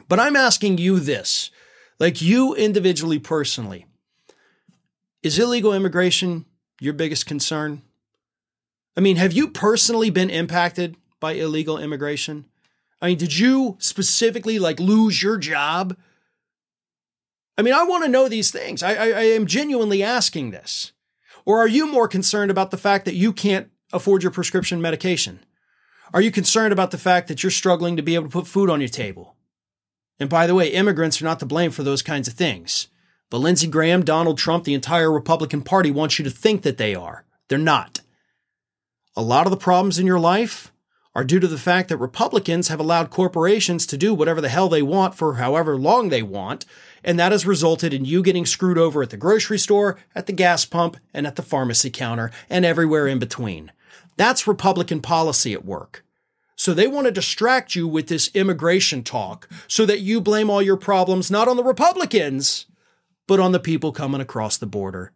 But 0.07 0.19
I'm 0.19 0.35
asking 0.35 0.77
you 0.77 0.99
this 0.99 1.51
like 1.99 2.21
you 2.21 2.55
individually, 2.55 3.19
personally, 3.19 3.85
is 5.21 5.37
illegal 5.37 5.73
immigration 5.73 6.45
your 6.79 6.93
biggest 6.93 7.25
concern? 7.25 7.81
I 8.95 9.01
mean, 9.01 9.17
have 9.17 9.33
you 9.33 9.49
personally 9.49 10.09
been 10.09 10.29
impacted 10.29 10.95
by 11.19 11.33
illegal 11.33 11.77
immigration? 11.77 12.45
I 13.01 13.07
mean, 13.07 13.17
did 13.17 13.37
you 13.37 13.77
specifically 13.79 14.59
like 14.59 14.79
lose 14.79 15.21
your 15.21 15.37
job? 15.37 15.97
I 17.57 17.61
mean, 17.61 17.73
I 17.73 17.83
want 17.83 18.05
to 18.05 18.09
know 18.09 18.29
these 18.29 18.51
things. 18.51 18.81
I, 18.81 18.93
I, 18.93 19.05
I, 19.07 19.23
am 19.23 19.45
genuinely 19.45 20.01
asking 20.01 20.51
this. 20.51 20.93
Or 21.45 21.59
are 21.59 21.67
you 21.67 21.87
more 21.87 22.07
concerned 22.07 22.51
about 22.51 22.71
the 22.71 22.77
fact 22.77 23.05
that 23.05 23.15
you 23.15 23.33
can't 23.33 23.69
afford 23.91 24.23
your 24.23 24.31
prescription 24.31 24.81
medication? 24.81 25.39
Are 26.13 26.21
you 26.21 26.31
concerned 26.31 26.73
about 26.73 26.91
the 26.91 26.97
fact 26.97 27.27
that 27.27 27.43
you're 27.43 27.51
struggling 27.51 27.97
to 27.97 28.01
be 28.01 28.15
able 28.15 28.25
to 28.25 28.31
put 28.31 28.47
food 28.47 28.69
on 28.69 28.79
your 28.79 28.89
table? 28.89 29.35
And 30.19 30.29
by 30.29 30.47
the 30.47 30.55
way, 30.55 30.69
immigrants 30.69 31.21
are 31.21 31.25
not 31.25 31.39
to 31.39 31.45
blame 31.45 31.71
for 31.71 31.83
those 31.83 32.01
kinds 32.01 32.27
of 32.27 32.33
things. 32.33 32.87
But 33.29 33.37
Lindsey 33.37 33.67
Graham, 33.67 34.03
Donald 34.03 34.37
Trump, 34.37 34.63
the 34.63 34.73
entire 34.73 35.11
Republican 35.11 35.61
Party 35.61 35.91
wants 35.91 36.19
you 36.19 36.25
to 36.25 36.31
think 36.31 36.63
that 36.63 36.77
they 36.77 36.95
are. 36.95 37.25
They're 37.47 37.57
not. 37.57 38.01
A 39.15 39.21
lot 39.21 39.45
of 39.45 39.51
the 39.51 39.57
problems 39.57 39.99
in 39.99 40.07
your 40.07 40.19
life 40.19 40.71
are 41.15 41.23
due 41.23 41.39
to 41.39 41.47
the 41.47 41.57
fact 41.57 41.89
that 41.89 41.97
Republicans 41.97 42.67
have 42.67 42.79
allowed 42.79 43.09
corporations 43.09 43.85
to 43.87 43.97
do 43.97 44.13
whatever 44.13 44.41
the 44.41 44.49
hell 44.49 44.69
they 44.69 44.81
want 44.81 45.15
for 45.15 45.35
however 45.35 45.75
long 45.75 46.09
they 46.09 46.21
want, 46.21 46.65
and 47.03 47.19
that 47.19 47.31
has 47.31 47.45
resulted 47.45 47.93
in 47.93 48.05
you 48.05 48.21
getting 48.21 48.45
screwed 48.45 48.77
over 48.77 49.01
at 49.03 49.09
the 49.09 49.17
grocery 49.17 49.57
store, 49.57 49.97
at 50.13 50.27
the 50.27 50.33
gas 50.33 50.65
pump, 50.65 50.97
and 51.13 51.25
at 51.25 51.35
the 51.35 51.41
pharmacy 51.41 51.89
counter, 51.89 52.31
and 52.49 52.63
everywhere 52.63 53.07
in 53.07 53.19
between. 53.19 53.71
That's 54.17 54.47
Republican 54.47 55.01
policy 55.01 55.53
at 55.53 55.65
work. 55.65 56.05
So 56.59 56.73
they 56.73 56.87
want 56.87 57.05
to 57.05 57.11
distract 57.11 57.73
you 57.73 57.87
with 57.87 58.07
this 58.07 58.29
immigration 58.33 59.01
talk 59.01 59.47
so 59.69 59.85
that 59.85 60.01
you 60.01 60.19
blame 60.19 60.49
all 60.49 60.61
your 60.61 60.75
problems 60.75 61.31
not 61.31 61.47
on 61.47 61.55
the 61.55 61.63
Republicans, 61.63 62.65
but 63.27 63.39
on 63.39 63.53
the 63.53 63.61
people 63.61 63.93
coming 63.93 64.19
across 64.19 64.57
the 64.57 64.65
border. 64.65 65.13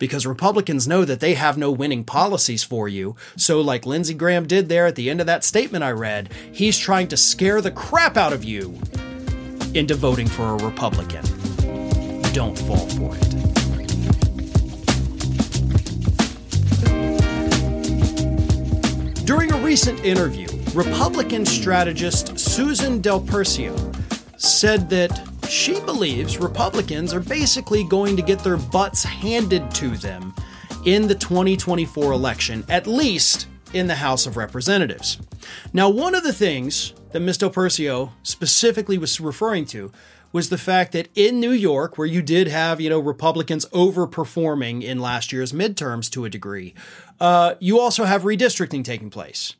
Because 0.00 0.26
Republicans 0.26 0.88
know 0.88 1.04
that 1.04 1.20
they 1.20 1.34
have 1.34 1.56
no 1.56 1.70
winning 1.70 2.02
policies 2.02 2.64
for 2.64 2.88
you. 2.88 3.14
So, 3.36 3.60
like 3.60 3.86
Lindsey 3.86 4.14
Graham 4.14 4.48
did 4.48 4.68
there 4.68 4.84
at 4.86 4.96
the 4.96 5.08
end 5.10 5.20
of 5.20 5.28
that 5.28 5.44
statement 5.44 5.84
I 5.84 5.92
read, 5.92 6.32
he's 6.50 6.76
trying 6.76 7.06
to 7.08 7.16
scare 7.16 7.60
the 7.60 7.70
crap 7.70 8.16
out 8.16 8.32
of 8.32 8.42
you 8.42 8.76
into 9.74 9.94
voting 9.94 10.26
for 10.26 10.42
a 10.42 10.56
Republican. 10.56 11.22
Don't 12.32 12.58
fall 12.58 12.88
for 12.88 13.14
it. 13.14 13.30
During 19.24 19.52
a 19.52 19.58
recent 19.58 20.04
interview, 20.04 20.49
Republican 20.74 21.44
strategist 21.44 22.38
Susan 22.38 23.00
Del 23.00 23.20
Percio 23.20 23.74
said 24.40 24.88
that 24.88 25.28
she 25.48 25.80
believes 25.80 26.38
Republicans 26.38 27.12
are 27.12 27.18
basically 27.18 27.82
going 27.82 28.14
to 28.14 28.22
get 28.22 28.38
their 28.38 28.56
butts 28.56 29.02
handed 29.02 29.68
to 29.72 29.88
them 29.96 30.32
in 30.86 31.08
the 31.08 31.14
2024 31.16 32.12
election, 32.12 32.64
at 32.68 32.86
least 32.86 33.48
in 33.72 33.88
the 33.88 33.96
House 33.96 34.26
of 34.26 34.36
Representatives. 34.36 35.18
Now, 35.72 35.88
one 35.88 36.14
of 36.14 36.22
the 36.22 36.32
things 36.32 36.94
that 37.10 37.20
Ms. 37.20 37.38
Del 37.38 37.50
Percio 37.50 38.12
specifically 38.22 38.96
was 38.96 39.20
referring 39.20 39.64
to 39.66 39.90
was 40.32 40.50
the 40.50 40.58
fact 40.58 40.92
that 40.92 41.08
in 41.16 41.40
New 41.40 41.50
York, 41.50 41.98
where 41.98 42.06
you 42.06 42.22
did 42.22 42.46
have, 42.46 42.80
you 42.80 42.88
know, 42.88 43.00
Republicans 43.00 43.66
overperforming 43.66 44.84
in 44.84 45.00
last 45.00 45.32
year's 45.32 45.52
midterms 45.52 46.08
to 46.10 46.24
a 46.24 46.30
degree, 46.30 46.74
uh, 47.18 47.54
you 47.58 47.80
also 47.80 48.04
have 48.04 48.22
redistricting 48.22 48.84
taking 48.84 49.10
place. 49.10 49.56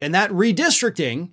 And 0.00 0.14
that 0.14 0.30
redistricting 0.30 1.30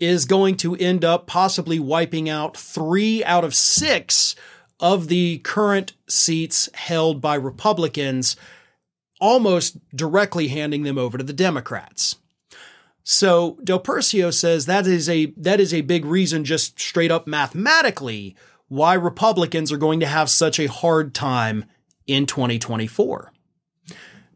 is 0.00 0.24
going 0.24 0.56
to 0.58 0.76
end 0.76 1.04
up 1.04 1.26
possibly 1.26 1.78
wiping 1.78 2.28
out 2.28 2.56
three 2.56 3.24
out 3.24 3.44
of 3.44 3.54
six 3.54 4.34
of 4.80 5.08
the 5.08 5.38
current 5.38 5.92
seats 6.08 6.68
held 6.74 7.20
by 7.20 7.34
Republicans, 7.34 8.36
almost 9.20 9.78
directly 9.96 10.48
handing 10.48 10.82
them 10.82 10.98
over 10.98 11.16
to 11.16 11.24
the 11.24 11.32
Democrats. 11.32 12.16
So 13.04 13.58
Del 13.62 13.80
Percio 13.80 14.32
says 14.32 14.66
that 14.66 14.86
is 14.86 15.08
a 15.08 15.26
that 15.36 15.60
is 15.60 15.74
a 15.74 15.82
big 15.82 16.04
reason, 16.04 16.44
just 16.44 16.80
straight 16.80 17.10
up 17.10 17.26
mathematically, 17.26 18.34
why 18.68 18.94
Republicans 18.94 19.70
are 19.70 19.76
going 19.76 20.00
to 20.00 20.06
have 20.06 20.30
such 20.30 20.58
a 20.58 20.66
hard 20.66 21.14
time 21.14 21.66
in 22.06 22.26
2024. 22.26 23.32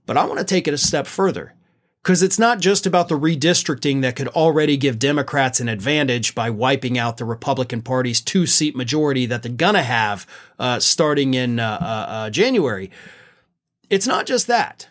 But 0.06 0.16
I 0.16 0.26
want 0.26 0.38
to 0.38 0.44
take 0.44 0.68
it 0.68 0.74
a 0.74 0.78
step 0.78 1.06
further. 1.06 1.54
Because 2.02 2.22
it's 2.22 2.38
not 2.38 2.60
just 2.60 2.86
about 2.86 3.08
the 3.08 3.18
redistricting 3.18 4.02
that 4.02 4.16
could 4.16 4.28
already 4.28 4.76
give 4.76 4.98
Democrats 4.98 5.60
an 5.60 5.68
advantage 5.68 6.34
by 6.34 6.48
wiping 6.48 6.96
out 6.96 7.16
the 7.16 7.24
Republican 7.24 7.82
Party's 7.82 8.20
two 8.20 8.46
seat 8.46 8.76
majority 8.76 9.26
that 9.26 9.42
they're 9.42 9.52
going 9.52 9.74
to 9.74 9.82
have 9.82 10.26
uh, 10.58 10.78
starting 10.78 11.34
in 11.34 11.58
uh, 11.58 11.78
uh, 11.80 11.84
uh, 11.84 12.30
January. 12.30 12.90
It's 13.90 14.06
not 14.06 14.26
just 14.26 14.46
that. 14.46 14.88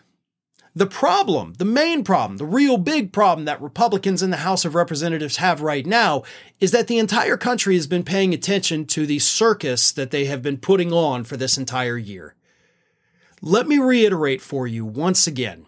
The 0.78 0.86
problem, 0.86 1.54
the 1.54 1.64
main 1.64 2.04
problem, 2.04 2.36
the 2.36 2.44
real 2.44 2.76
big 2.76 3.12
problem 3.12 3.46
that 3.46 3.60
Republicans 3.60 4.22
in 4.22 4.30
the 4.30 4.36
House 4.38 4.64
of 4.64 4.76
Representatives 4.76 5.38
have 5.38 5.60
right 5.60 5.84
now 5.84 6.22
is 6.60 6.70
that 6.70 6.86
the 6.86 6.98
entire 6.98 7.36
country 7.36 7.74
has 7.74 7.88
been 7.88 8.04
paying 8.04 8.32
attention 8.32 8.84
to 8.86 9.04
the 9.04 9.18
circus 9.18 9.90
that 9.90 10.12
they 10.12 10.26
have 10.26 10.40
been 10.40 10.56
putting 10.56 10.92
on 10.92 11.24
for 11.24 11.36
this 11.36 11.58
entire 11.58 11.98
year. 11.98 12.36
Let 13.42 13.66
me 13.66 13.78
reiterate 13.78 14.40
for 14.40 14.68
you 14.68 14.84
once 14.84 15.26
again 15.26 15.66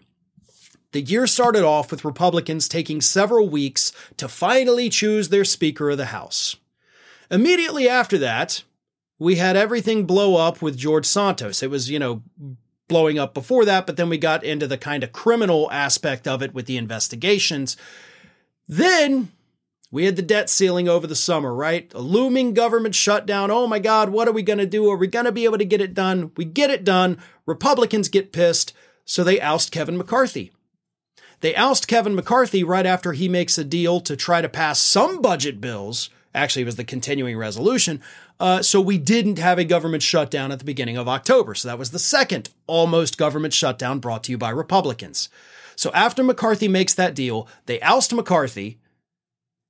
the 0.93 1.01
year 1.01 1.27
started 1.27 1.63
off 1.63 1.91
with 1.91 2.05
Republicans 2.05 2.69
taking 2.69 3.01
several 3.01 3.49
weeks 3.49 3.93
to 4.17 4.29
finally 4.29 4.89
choose 4.89 5.29
their 5.29 5.45
Speaker 5.45 5.91
of 5.91 5.99
the 5.99 6.07
House. 6.07 6.57
Immediately 7.31 7.89
after 7.89 8.19
that, 8.19 8.65
we 9.19 9.37
had 9.37 9.57
everything 9.57 10.05
blow 10.05 10.37
up 10.37 10.61
with 10.61 10.77
George 10.77 11.07
Santos. 11.07 11.63
It 11.63 11.71
was, 11.71 11.91
you 11.91 11.99
know, 11.99 12.23
blowing 12.89 13.19
up 13.19 13.35
before 13.35 13.65
that, 13.65 13.87
but 13.87 13.97
then 13.97 14.09
we 14.09 14.19
got 14.19 14.43
into 14.43 14.67
the 14.67 14.79
kind 14.79 15.05
of 15.05 15.13
criminal 15.13 15.71
aspect 15.71 16.27
of 16.27 16.43
it 16.43 16.53
with 16.53 16.67
the 16.67 16.77
investigations. 16.77 17.77
Then 18.67 19.31
we 19.93 20.07
had 20.07 20.17
the 20.17 20.23
debt 20.23 20.51
ceiling 20.51 20.89
over 20.89 21.07
the 21.07 21.15
summer, 21.15 21.55
right? 21.55 21.93
A 21.95 22.01
looming 22.01 22.55
government 22.55 22.95
shutdown. 22.95 23.51
Oh 23.51 23.67
my 23.67 23.79
God, 23.79 24.11
what 24.11 24.27
are 24.27 24.33
we 24.33 24.43
going 24.43 24.59
to 24.59 24.67
do? 24.67 24.91
Are 24.91 24.97
we 24.97 25.07
going 25.07 25.25
to 25.25 25.33
be 25.33 25.45
able 25.45 25.59
to 25.59 25.65
get 25.65 25.81
it 25.81 25.95
done? 25.95 26.33
We 26.37 26.45
get 26.45 26.71
it 26.71 26.83
done. 26.83 27.19
Republicans 27.47 28.09
get 28.09 28.33
pissed, 28.33 28.73
so 29.05 29.23
they 29.23 29.41
oust 29.41 29.71
Kevin 29.71 29.97
McCarthy. 29.97 30.51
They 31.41 31.55
oust 31.55 31.89
Kevin 31.89 32.15
McCarthy 32.15 32.63
right 32.63 32.87
after 32.87 33.13
he 33.13 33.29
makes 33.29 33.57
a 33.57 33.65
deal 33.65 34.01
to 34.01 34.17
try 34.17 34.41
to 34.41 34.49
pass 34.49 34.79
some 34.79 35.23
budget 35.23 35.61
bills. 35.61 36.11
Actually, 36.35 36.63
it 36.63 36.67
was 36.67 36.77
the 36.77 36.85
continuing 36.85 37.37
resolution. 37.37 38.01
Uh, 38.39 38.63
so 38.63 38.81
we 38.81 38.99
didn't 38.99 39.39
have 39.39 39.59
a 39.59 39.65
government 39.65 40.03
shutdown 40.03 40.53
at 40.53 40.59
the 40.59 40.65
beginning 40.65 40.97
of 40.97 41.09
October. 41.09 41.55
So 41.55 41.69
that 41.69 41.79
was 41.79 41.91
the 41.91 41.99
second 41.99 42.51
almost 42.67 43.19
government 43.19 43.53
shutdown 43.53 43.99
brought 43.99 44.25
to 44.25 44.33
you 44.33 44.39
by 44.39 44.51
Republicans. 44.51 45.29
So 45.77 45.91
after 45.93 46.23
McCarthy 46.23 46.69
makes 46.69 46.95
that 46.95 47.15
deal, 47.15 47.49
they 47.67 47.81
oust 47.81 48.13
McCarthy. 48.13 48.79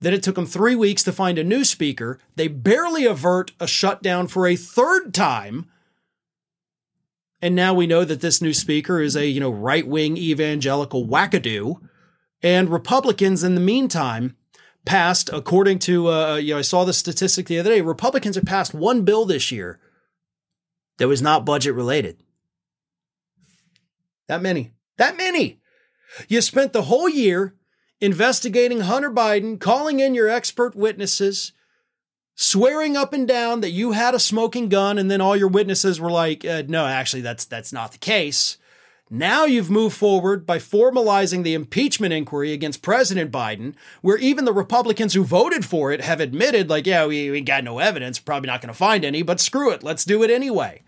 Then 0.01 0.15
it 0.15 0.23
took 0.23 0.35
them 0.35 0.47
three 0.47 0.75
weeks 0.75 1.03
to 1.05 1.13
find 1.13 1.39
a 1.39 1.45
new 1.45 1.65
speaker. 1.65 2.19
They 2.37 2.49
barely 2.49 3.05
avert 3.05 3.53
a 3.61 3.67
shutdown 3.67 4.27
for 4.29 4.47
a 4.47 4.57
third 4.57 5.15
time 5.15 5.67
and 7.43 7.55
now 7.55 7.73
we 7.73 7.87
know 7.87 8.05
that 8.05 8.21
this 8.21 8.43
new 8.43 8.53
speaker 8.53 9.01
is 9.01 9.17
a, 9.17 9.27
you 9.27 9.41
know, 9.41 9.51
right-wing 9.51 10.17
evangelical 10.17 11.07
wackadoo. 11.07 11.81
And 12.43 12.69
Republicans 12.69 13.43
in 13.43 13.55
the 13.55 13.61
meantime 13.61 14.37
passed, 14.85 15.31
according 15.33 15.79
to, 15.81 16.09
uh, 16.09 16.37
you 16.37 16.55
know, 16.55 16.59
I 16.59 16.63
saw 16.63 16.85
the 16.85 16.93
statistic 16.93 17.47
the 17.47 17.59
other 17.59 17.71
day, 17.71 17.81
Republicans 17.81 18.37
have 18.37 18.45
passed 18.45 18.75
one 18.75 19.05
bill 19.05 19.25
this 19.25 19.51
year 19.51 19.81
that 20.99 21.09
was 21.09 21.23
not 21.23 21.47
budget 21.47 21.75
related. 21.75 22.23
That 24.29 24.43
many. 24.43 24.73
That 24.97 25.17
many. 25.17 25.61
You 26.29 26.41
spent 26.41 26.73
the 26.73 26.83
whole 26.83 27.09
year 27.09 27.55
investigating 28.01 28.81
Hunter 28.81 29.11
Biden, 29.11 29.61
calling 29.61 30.01
in 30.01 30.15
your 30.15 30.29
expert 30.29 30.75
witnesses, 30.75 31.53
swearing 32.43 32.97
up 32.97 33.13
and 33.13 33.29
down 33.29 33.61
that 33.61 33.69
you 33.69 33.93
had 33.93 34.15
a 34.15 34.19
smoking 34.19 34.71
gun 34.71 34.97
and 34.97 35.11
then 35.11 35.21
all 35.21 35.37
your 35.37 35.47
witnesses 35.47 36.01
were 36.01 36.11
like 36.11 36.43
uh, 36.43 36.63
no 36.67 36.87
actually 36.87 37.21
that's 37.21 37.45
that's 37.45 37.71
not 37.71 37.93
the 37.93 37.99
case 37.99 38.57
now 39.11 39.45
you've 39.45 39.69
moved 39.69 39.95
forward 39.95 40.47
by 40.47 40.57
formalizing 40.57 41.43
the 41.43 41.53
impeachment 41.53 42.15
inquiry 42.15 42.53
against 42.53 42.81
President 42.81 43.33
Biden, 43.33 43.75
where 44.03 44.17
even 44.19 44.45
the 44.45 44.53
Republicans 44.53 45.15
who 45.15 45.25
voted 45.25 45.65
for 45.65 45.91
it 45.91 46.01
have 46.01 46.21
admitted, 46.21 46.71
like, 46.71 46.87
yeah, 46.87 47.05
we, 47.07 47.29
we 47.29 47.41
got 47.41 47.65
no 47.65 47.81
evidence, 47.81 48.21
probably 48.21 48.47
not 48.47 48.61
going 48.61 48.73
to 48.73 48.79
find 48.79 49.05
any, 49.05 49.23
but 49.23 49.41
screw 49.41 49.73
it, 49.73 49.83
let's 49.83 50.05
do 50.05 50.23
it 50.23 50.31
anyway. 50.31 50.83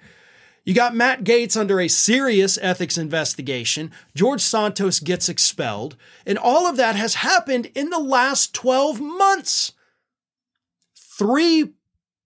You 0.65 0.73
got 0.73 0.95
Matt 0.95 1.25
Gaetz 1.25 1.57
under 1.57 1.81
a 1.81 1.89
serious 1.89 2.61
ethics 2.63 2.97
investigation. 2.97 3.91
George 4.15 4.41
Santos 4.41 5.01
gets 5.01 5.29
expelled. 5.29 5.97
And 6.25 6.39
all 6.39 6.69
of 6.69 6.77
that 6.77 6.95
has 6.95 7.17
happened 7.17 7.73
in 7.75 7.91
the 7.91 7.99
last 7.99 8.55
12 8.55 9.01
months 9.01 9.73
three 11.23 11.73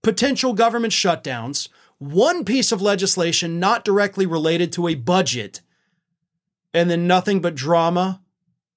potential 0.03 0.55
government 0.55 0.93
shutdowns, 0.93 1.69
one 1.99 2.45
piece 2.45 2.73
of 2.73 2.81
legislation 2.81 3.61
not 3.61 3.85
directly 3.85 4.25
related 4.25 4.73
to 4.73 4.89
a 4.89 4.95
budget, 4.95 5.61
and 6.73 6.89
then 6.91 7.07
nothing 7.07 7.41
but 7.41 7.55
drama 7.55 8.23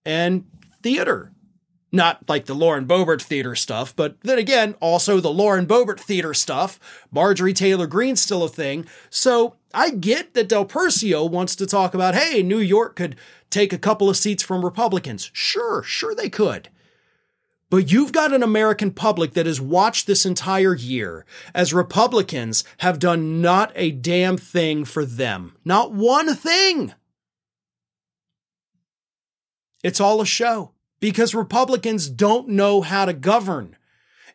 and 0.05 0.45
theater. 0.83 1.31
Not 1.91 2.27
like 2.27 2.45
the 2.45 2.53
Lauren 2.53 2.85
Boebert 2.85 3.21
theater 3.21 3.55
stuff, 3.55 3.95
but 3.95 4.19
then 4.21 4.37
again, 4.37 4.75
also 4.79 5.19
the 5.19 5.31
Lauren 5.31 5.65
Boebert 5.65 5.99
theater 5.99 6.33
stuff. 6.33 6.79
Marjorie 7.11 7.53
Taylor 7.53 7.87
Greene's 7.87 8.21
still 8.21 8.43
a 8.43 8.49
thing. 8.49 8.85
So 9.09 9.55
I 9.73 9.89
get 9.89 10.33
that 10.33 10.49
Del 10.49 10.65
Percio 10.65 11.29
wants 11.29 11.55
to 11.55 11.65
talk 11.65 11.93
about, 11.93 12.13
hey, 12.13 12.43
New 12.43 12.59
York 12.59 12.95
could 12.95 13.15
take 13.49 13.73
a 13.73 13.77
couple 13.79 14.09
of 14.09 14.17
seats 14.17 14.43
from 14.43 14.63
Republicans. 14.63 15.31
Sure, 15.33 15.81
sure 15.81 16.13
they 16.13 16.29
could. 16.29 16.69
But 17.69 17.91
you've 17.91 18.11
got 18.11 18.33
an 18.33 18.41
American 18.41 18.91
public 18.91 19.33
that 19.33 19.45
has 19.45 19.61
watched 19.61 20.07
this 20.07 20.25
entire 20.25 20.73
year 20.73 21.25
as 21.53 21.73
Republicans 21.73 22.63
have 22.79 22.97
done 22.97 23.41
not 23.41 23.71
a 23.75 23.91
damn 23.91 24.37
thing 24.37 24.85
for 24.85 25.05
them. 25.05 25.55
Not 25.63 25.93
one 25.93 26.35
thing. 26.35 26.93
It's 29.83 29.99
all 29.99 30.19
a 30.19 30.25
show 30.25 30.71
because 30.99 31.35
Republicans 31.35 32.09
don't 32.09 32.49
know 32.49 32.81
how 32.81 33.05
to 33.05 33.13
govern. 33.13 33.75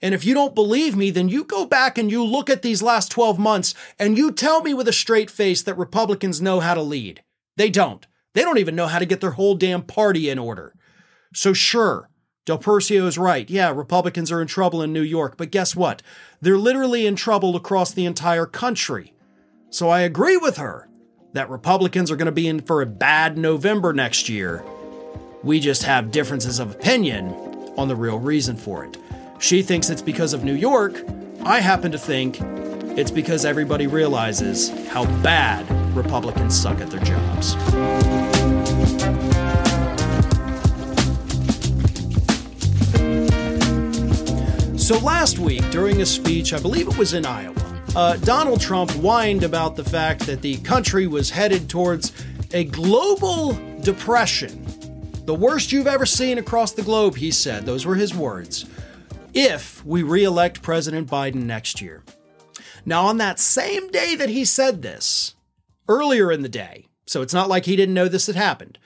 And 0.00 0.14
if 0.14 0.24
you 0.24 0.34
don't 0.34 0.54
believe 0.54 0.96
me, 0.96 1.10
then 1.10 1.28
you 1.28 1.44
go 1.44 1.66
back 1.66 1.98
and 1.98 2.10
you 2.10 2.24
look 2.24 2.48
at 2.48 2.62
these 2.62 2.82
last 2.82 3.10
12 3.10 3.38
months 3.38 3.74
and 3.98 4.16
you 4.16 4.30
tell 4.32 4.62
me 4.62 4.74
with 4.74 4.86
a 4.86 4.92
straight 4.92 5.30
face 5.30 5.62
that 5.62 5.78
Republicans 5.78 6.40
know 6.40 6.60
how 6.60 6.74
to 6.74 6.82
lead. 6.82 7.22
They 7.56 7.70
don't. 7.70 8.06
They 8.34 8.42
don't 8.42 8.58
even 8.58 8.76
know 8.76 8.86
how 8.86 8.98
to 8.98 9.06
get 9.06 9.20
their 9.20 9.32
whole 9.32 9.54
damn 9.54 9.82
party 9.82 10.28
in 10.28 10.38
order. 10.38 10.74
So, 11.32 11.52
sure, 11.52 12.10
Del 12.44 12.58
Percio 12.58 13.06
is 13.06 13.16
right. 13.16 13.48
Yeah, 13.48 13.70
Republicans 13.70 14.30
are 14.30 14.42
in 14.42 14.46
trouble 14.46 14.82
in 14.82 14.92
New 14.92 15.02
York, 15.02 15.36
but 15.38 15.50
guess 15.50 15.74
what? 15.74 16.02
They're 16.42 16.58
literally 16.58 17.06
in 17.06 17.16
trouble 17.16 17.56
across 17.56 17.92
the 17.92 18.04
entire 18.04 18.44
country. 18.44 19.14
So, 19.70 19.88
I 19.88 20.00
agree 20.00 20.36
with 20.36 20.58
her 20.58 20.88
that 21.32 21.48
Republicans 21.50 22.10
are 22.10 22.16
going 22.16 22.26
to 22.26 22.32
be 22.32 22.46
in 22.46 22.60
for 22.60 22.82
a 22.82 22.86
bad 22.86 23.38
November 23.38 23.92
next 23.92 24.28
year. 24.28 24.62
We 25.42 25.58
just 25.58 25.82
have 25.84 26.10
differences 26.10 26.58
of 26.58 26.70
opinion 26.70 27.30
on 27.76 27.88
the 27.88 27.96
real 27.96 28.18
reason 28.18 28.56
for 28.56 28.84
it. 28.84 28.98
She 29.40 29.62
thinks 29.62 29.90
it's 29.90 30.02
because 30.02 30.32
of 30.32 30.44
New 30.44 30.54
York. 30.54 31.02
I 31.44 31.60
happen 31.60 31.90
to 31.92 31.98
think 31.98 32.38
it's 32.96 33.10
because 33.10 33.44
everybody 33.44 33.86
realizes 33.86 34.68
how 34.88 35.06
bad 35.22 35.68
Republicans 35.96 36.58
suck 36.58 36.80
at 36.80 36.90
their 36.90 37.00
jobs. 37.00 37.56
So 44.84 44.98
last 44.98 45.38
week, 45.38 45.62
during 45.70 46.02
a 46.02 46.04
speech, 46.04 46.52
I 46.52 46.60
believe 46.60 46.88
it 46.88 46.98
was 46.98 47.14
in 47.14 47.24
Iowa, 47.24 47.56
uh, 47.96 48.16
Donald 48.18 48.60
Trump 48.60 48.90
whined 48.90 49.42
about 49.42 49.76
the 49.76 49.82
fact 49.82 50.26
that 50.26 50.42
the 50.42 50.58
country 50.58 51.06
was 51.06 51.30
headed 51.30 51.70
towards 51.70 52.12
a 52.52 52.64
global 52.64 53.58
depression. 53.80 54.62
The 55.24 55.34
worst 55.34 55.72
you've 55.72 55.86
ever 55.86 56.04
seen 56.04 56.36
across 56.36 56.72
the 56.72 56.82
globe, 56.82 57.16
he 57.16 57.30
said. 57.30 57.64
Those 57.64 57.86
were 57.86 57.94
his 57.94 58.14
words. 58.14 58.66
If 59.32 59.82
we 59.86 60.02
re 60.02 60.22
elect 60.22 60.60
President 60.60 61.08
Biden 61.08 61.44
next 61.44 61.80
year. 61.80 62.04
Now, 62.84 63.06
on 63.06 63.16
that 63.16 63.40
same 63.40 63.90
day 63.90 64.14
that 64.16 64.28
he 64.28 64.44
said 64.44 64.82
this, 64.82 65.34
earlier 65.88 66.30
in 66.30 66.42
the 66.42 66.48
day, 66.50 66.88
so 67.06 67.22
it's 67.22 67.32
not 67.32 67.48
like 67.48 67.64
he 67.64 67.74
didn't 67.74 67.94
know 67.94 68.06
this 68.06 68.26
had 68.26 68.36
happened, 68.36 68.78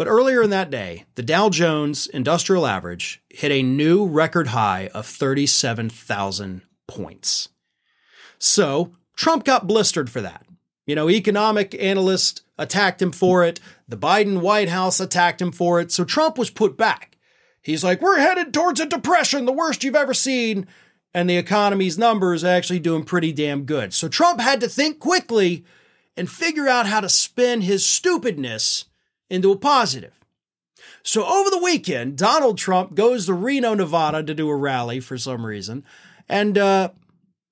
but 0.00 0.08
earlier 0.08 0.42
in 0.42 0.48
that 0.48 0.70
day, 0.70 1.04
the 1.16 1.22
Dow 1.22 1.50
Jones 1.50 2.06
Industrial 2.06 2.66
Average 2.66 3.22
hit 3.28 3.52
a 3.52 3.62
new 3.62 4.06
record 4.06 4.46
high 4.46 4.88
of 4.94 5.04
37,000 5.04 6.62
points. 6.88 7.50
So 8.38 8.94
Trump 9.14 9.44
got 9.44 9.66
blistered 9.66 10.08
for 10.08 10.22
that. 10.22 10.46
You 10.86 10.94
know, 10.94 11.10
economic 11.10 11.74
analysts 11.78 12.40
attacked 12.56 13.02
him 13.02 13.12
for 13.12 13.44
it. 13.44 13.60
The 13.88 13.98
Biden 13.98 14.40
White 14.40 14.70
House 14.70 15.00
attacked 15.00 15.42
him 15.42 15.52
for 15.52 15.82
it. 15.82 15.92
So 15.92 16.04
Trump 16.04 16.38
was 16.38 16.48
put 16.48 16.78
back. 16.78 17.18
He's 17.60 17.84
like, 17.84 18.00
we're 18.00 18.20
headed 18.20 18.54
towards 18.54 18.80
a 18.80 18.86
depression, 18.86 19.44
the 19.44 19.52
worst 19.52 19.84
you've 19.84 19.94
ever 19.94 20.14
seen. 20.14 20.66
And 21.12 21.28
the 21.28 21.36
economy's 21.36 21.98
numbers 21.98 22.42
actually 22.42 22.80
doing 22.80 23.04
pretty 23.04 23.32
damn 23.32 23.64
good. 23.64 23.92
So 23.92 24.08
Trump 24.08 24.40
had 24.40 24.60
to 24.62 24.68
think 24.70 24.98
quickly 24.98 25.66
and 26.16 26.30
figure 26.30 26.68
out 26.68 26.86
how 26.86 27.00
to 27.00 27.10
spin 27.10 27.60
his 27.60 27.84
stupidness 27.84 28.86
into 29.30 29.52
a 29.52 29.56
positive. 29.56 30.12
So 31.02 31.24
over 31.24 31.48
the 31.48 31.62
weekend, 31.62 32.18
Donald 32.18 32.58
Trump 32.58 32.94
goes 32.94 33.26
to 33.26 33.34
Reno, 33.34 33.74
Nevada 33.74 34.22
to 34.22 34.34
do 34.34 34.48
a 34.48 34.56
rally 34.56 35.00
for 35.00 35.16
some 35.16 35.46
reason. 35.46 35.84
And 36.28 36.58
uh, 36.58 36.90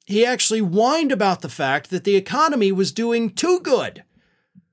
he 0.06 0.24
actually 0.24 0.60
whined 0.60 1.12
about 1.12 1.40
the 1.40 1.48
fact 1.48 1.90
that 1.90 2.04
the 2.04 2.16
economy 2.16 2.72
was 2.72 2.92
doing 2.92 3.30
too 3.30 3.60
good. 3.60 4.04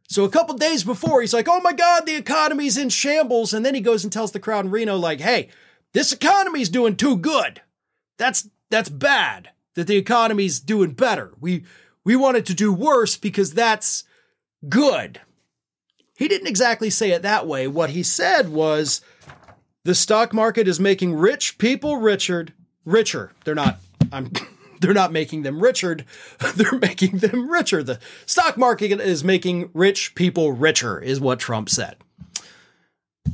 So 0.07 0.23
a 0.23 0.29
couple 0.29 0.55
days 0.55 0.83
before, 0.83 1.21
he's 1.21 1.33
like, 1.33 1.47
oh 1.49 1.61
my 1.61 1.73
God, 1.73 2.05
the 2.05 2.15
economy's 2.15 2.77
in 2.77 2.89
shambles. 2.89 3.53
And 3.53 3.65
then 3.65 3.75
he 3.75 3.81
goes 3.81 4.03
and 4.03 4.13
tells 4.13 4.31
the 4.31 4.39
crowd 4.39 4.65
in 4.65 4.71
Reno, 4.71 4.95
like, 4.97 5.19
hey, 5.19 5.49
this 5.93 6.11
economy's 6.11 6.69
doing 6.69 6.95
too 6.95 7.17
good. 7.17 7.61
That's 8.17 8.49
that's 8.69 8.89
bad 8.89 9.51
that 9.75 9.87
the 9.87 9.97
economy's 9.97 10.59
doing 10.59 10.91
better. 10.91 11.33
We 11.39 11.63
we 12.03 12.15
want 12.15 12.37
it 12.37 12.45
to 12.47 12.53
do 12.53 12.71
worse 12.71 13.17
because 13.17 13.53
that's 13.53 14.03
good. 14.67 15.21
He 16.15 16.27
didn't 16.27 16.47
exactly 16.47 16.89
say 16.89 17.11
it 17.11 17.21
that 17.23 17.45
way. 17.45 17.67
What 17.67 17.91
he 17.91 18.01
said 18.01 18.49
was 18.49 19.01
the 19.83 19.95
stock 19.95 20.33
market 20.33 20.67
is 20.67 20.79
making 20.79 21.13
rich 21.15 21.57
people 21.57 21.97
richer, 21.97 22.47
richer. 22.85 23.33
They're 23.43 23.55
not 23.55 23.79
I'm 24.11 24.31
they're 24.81 24.93
not 24.93 25.11
making 25.11 25.43
them 25.43 25.61
richer, 25.61 25.97
they're 26.55 26.79
making 26.79 27.19
them 27.19 27.49
richer. 27.49 27.83
The 27.83 27.99
stock 28.25 28.57
market 28.57 28.91
is 28.99 29.23
making 29.23 29.69
rich 29.73 30.15
people 30.15 30.51
richer 30.53 30.99
is 30.99 31.19
what 31.19 31.39
Trump 31.39 31.69
said. 31.69 31.97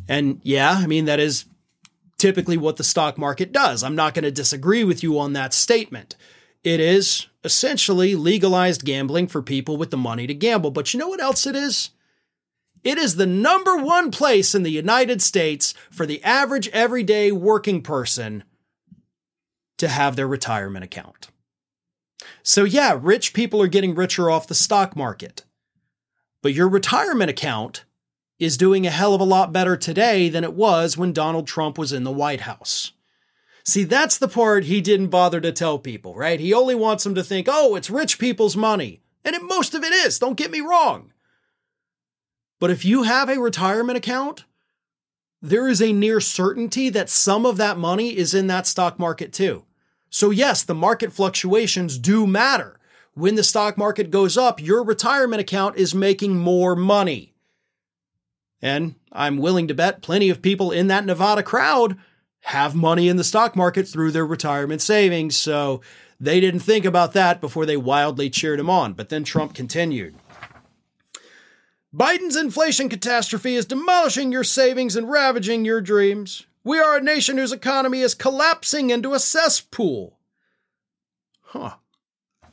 And 0.08 0.42
yeah, 0.44 0.72
I 0.72 0.88
mean 0.88 1.06
that 1.06 1.20
is 1.20 1.46
typically 2.18 2.58
what 2.58 2.78
the 2.78 2.84
stock 2.84 3.18
market 3.18 3.52
does. 3.52 3.84
I'm 3.84 3.96
not 3.96 4.14
going 4.14 4.24
to 4.24 4.32
disagree 4.32 4.84
with 4.84 5.02
you 5.02 5.18
on 5.18 5.34
that 5.34 5.54
statement. 5.54 6.16
It 6.64 6.80
is 6.80 7.28
essentially 7.44 8.14
legalized 8.14 8.86
gambling 8.86 9.28
for 9.28 9.42
people 9.42 9.76
with 9.78 9.90
the 9.90 9.98
money 9.98 10.28
to 10.28 10.34
gamble. 10.36 10.70
But 10.70 10.94
you 10.94 11.00
know 11.00 11.08
what 11.08 11.20
else 11.20 11.48
it 11.48 11.56
is? 11.56 11.90
It 12.84 12.98
is 12.98 13.16
the 13.16 13.28
number 13.28 13.78
one 13.78 14.10
place 14.10 14.56
in 14.56 14.64
the 14.64 14.72
United 14.72 15.22
States 15.22 15.74
for 15.92 16.06
the 16.06 16.24
average 16.24 16.68
everyday 16.70 17.32
working 17.32 17.82
person 17.82 18.44
to 19.78 19.88
have 19.88 20.16
their 20.16 20.28
retirement 20.28 20.84
account. 20.84 21.30
So, 22.44 22.64
yeah, 22.64 22.98
rich 23.00 23.34
people 23.34 23.62
are 23.62 23.68
getting 23.68 23.96
richer 23.96 24.30
off 24.30 24.48
the 24.48 24.56
stock 24.56 24.96
market. 24.96 25.44
But 26.42 26.54
your 26.54 26.68
retirement 26.68 27.30
account 27.30 27.86
is 28.40 28.58
doing 28.58 28.88
a 28.88 28.92
hell 28.92 29.14
of 29.14 29.22
a 29.22 29.26
lot 29.26 29.54
better 29.54 29.78
today 29.78 30.28
than 30.28 30.44
it 30.44 30.54
was 30.54 30.98
when 30.98 31.14
Donald 31.14 31.46
Trump 31.46 31.78
was 31.78 31.94
in 31.94 32.04
the 32.04 32.12
White 32.12 32.42
House. 32.42 32.94
See, 33.64 33.84
that's 33.84 34.18
the 34.18 34.28
part 34.28 34.64
he 34.64 34.82
didn't 34.82 35.10
bother 35.10 35.40
to 35.40 35.52
tell 35.52 35.78
people, 35.78 36.16
right? 36.16 36.40
He 36.40 36.52
only 36.52 36.74
wants 36.74 37.04
them 37.04 37.14
to 37.14 37.24
think, 37.24 37.48
oh, 37.48 37.76
it's 37.76 37.92
rich 37.92 38.18
people's 38.18 38.58
money. 38.58 39.02
And 39.24 39.36
it, 39.36 39.44
most 39.44 39.76
of 39.76 39.84
it 39.84 39.94
is, 39.94 40.18
don't 40.18 40.38
get 40.38 40.50
me 40.50 40.62
wrong. 40.62 41.14
But 42.62 42.70
if 42.70 42.86
you 42.86 43.04
have 43.04 43.28
a 43.28 43.40
retirement 43.40 43.98
account, 43.98 44.46
there 45.42 45.68
is 45.68 45.82
a 45.82 45.92
near 45.92 46.20
certainty 46.22 46.90
that 46.90 47.10
some 47.10 47.44
of 47.44 47.58
that 47.58 47.80
money 47.80 48.16
is 48.16 48.36
in 48.36 48.46
that 48.48 48.68
stock 48.68 49.00
market 49.00 49.34
too. 49.34 49.66
So, 50.12 50.30
yes, 50.30 50.62
the 50.64 50.76
market 50.76 51.12
fluctuations 51.12 51.98
do 51.98 52.28
matter. 52.28 52.80
When 53.16 53.34
the 53.34 53.44
stock 53.44 53.80
market 53.80 54.12
goes 54.12 54.38
up, 54.38 54.62
your 54.62 54.84
retirement 54.84 55.42
account 55.42 55.76
is 55.78 55.96
making 55.96 56.38
more 56.38 56.76
money. 56.76 57.34
And 58.62 58.94
I'm 59.12 59.38
willing 59.38 59.68
to 59.68 59.74
bet 59.74 60.04
plenty 60.04 60.30
of 60.30 60.44
people 60.44 60.70
in 60.70 60.86
that 60.86 61.04
Nevada 61.04 61.42
crowd 61.42 61.98
have 62.42 62.76
money 62.76 63.08
in 63.08 63.18
the 63.18 63.24
stock 63.24 63.56
market 63.56 63.88
through 63.88 64.12
their 64.12 64.26
retirement 64.26 64.84
savings. 64.84 65.36
So 65.36 65.82
they 66.20 66.40
didn't 66.40 66.60
think 66.60 66.86
about 66.86 67.14
that 67.14 67.42
before 67.42 67.66
they 67.66 67.78
wildly 67.78 68.30
cheered 68.30 68.60
him 68.60 68.70
on. 68.70 68.94
But 68.94 69.10
then 69.10 69.24
Trump 69.24 69.56
continued. 69.56 70.14
Biden's 71.96 72.38
inflation 72.38 72.88
catastrophe 72.88 73.56
is 73.56 73.66
demolishing 73.66 74.32
your 74.32 74.46
savings 74.46 74.96
and 74.96 75.12
ravaging 75.12 75.66
your 75.66 75.82
dreams. 75.82 76.46
We 76.64 76.80
are 76.80 76.98
a 76.98 77.02
nation 77.02 77.38
whose 77.38 77.52
economy 77.52 78.02
is 78.02 78.16
collapsing 78.16 78.90
into 78.90 79.14
a 79.14 79.20
cesspool. 79.20 80.18
Huh. 81.42 81.76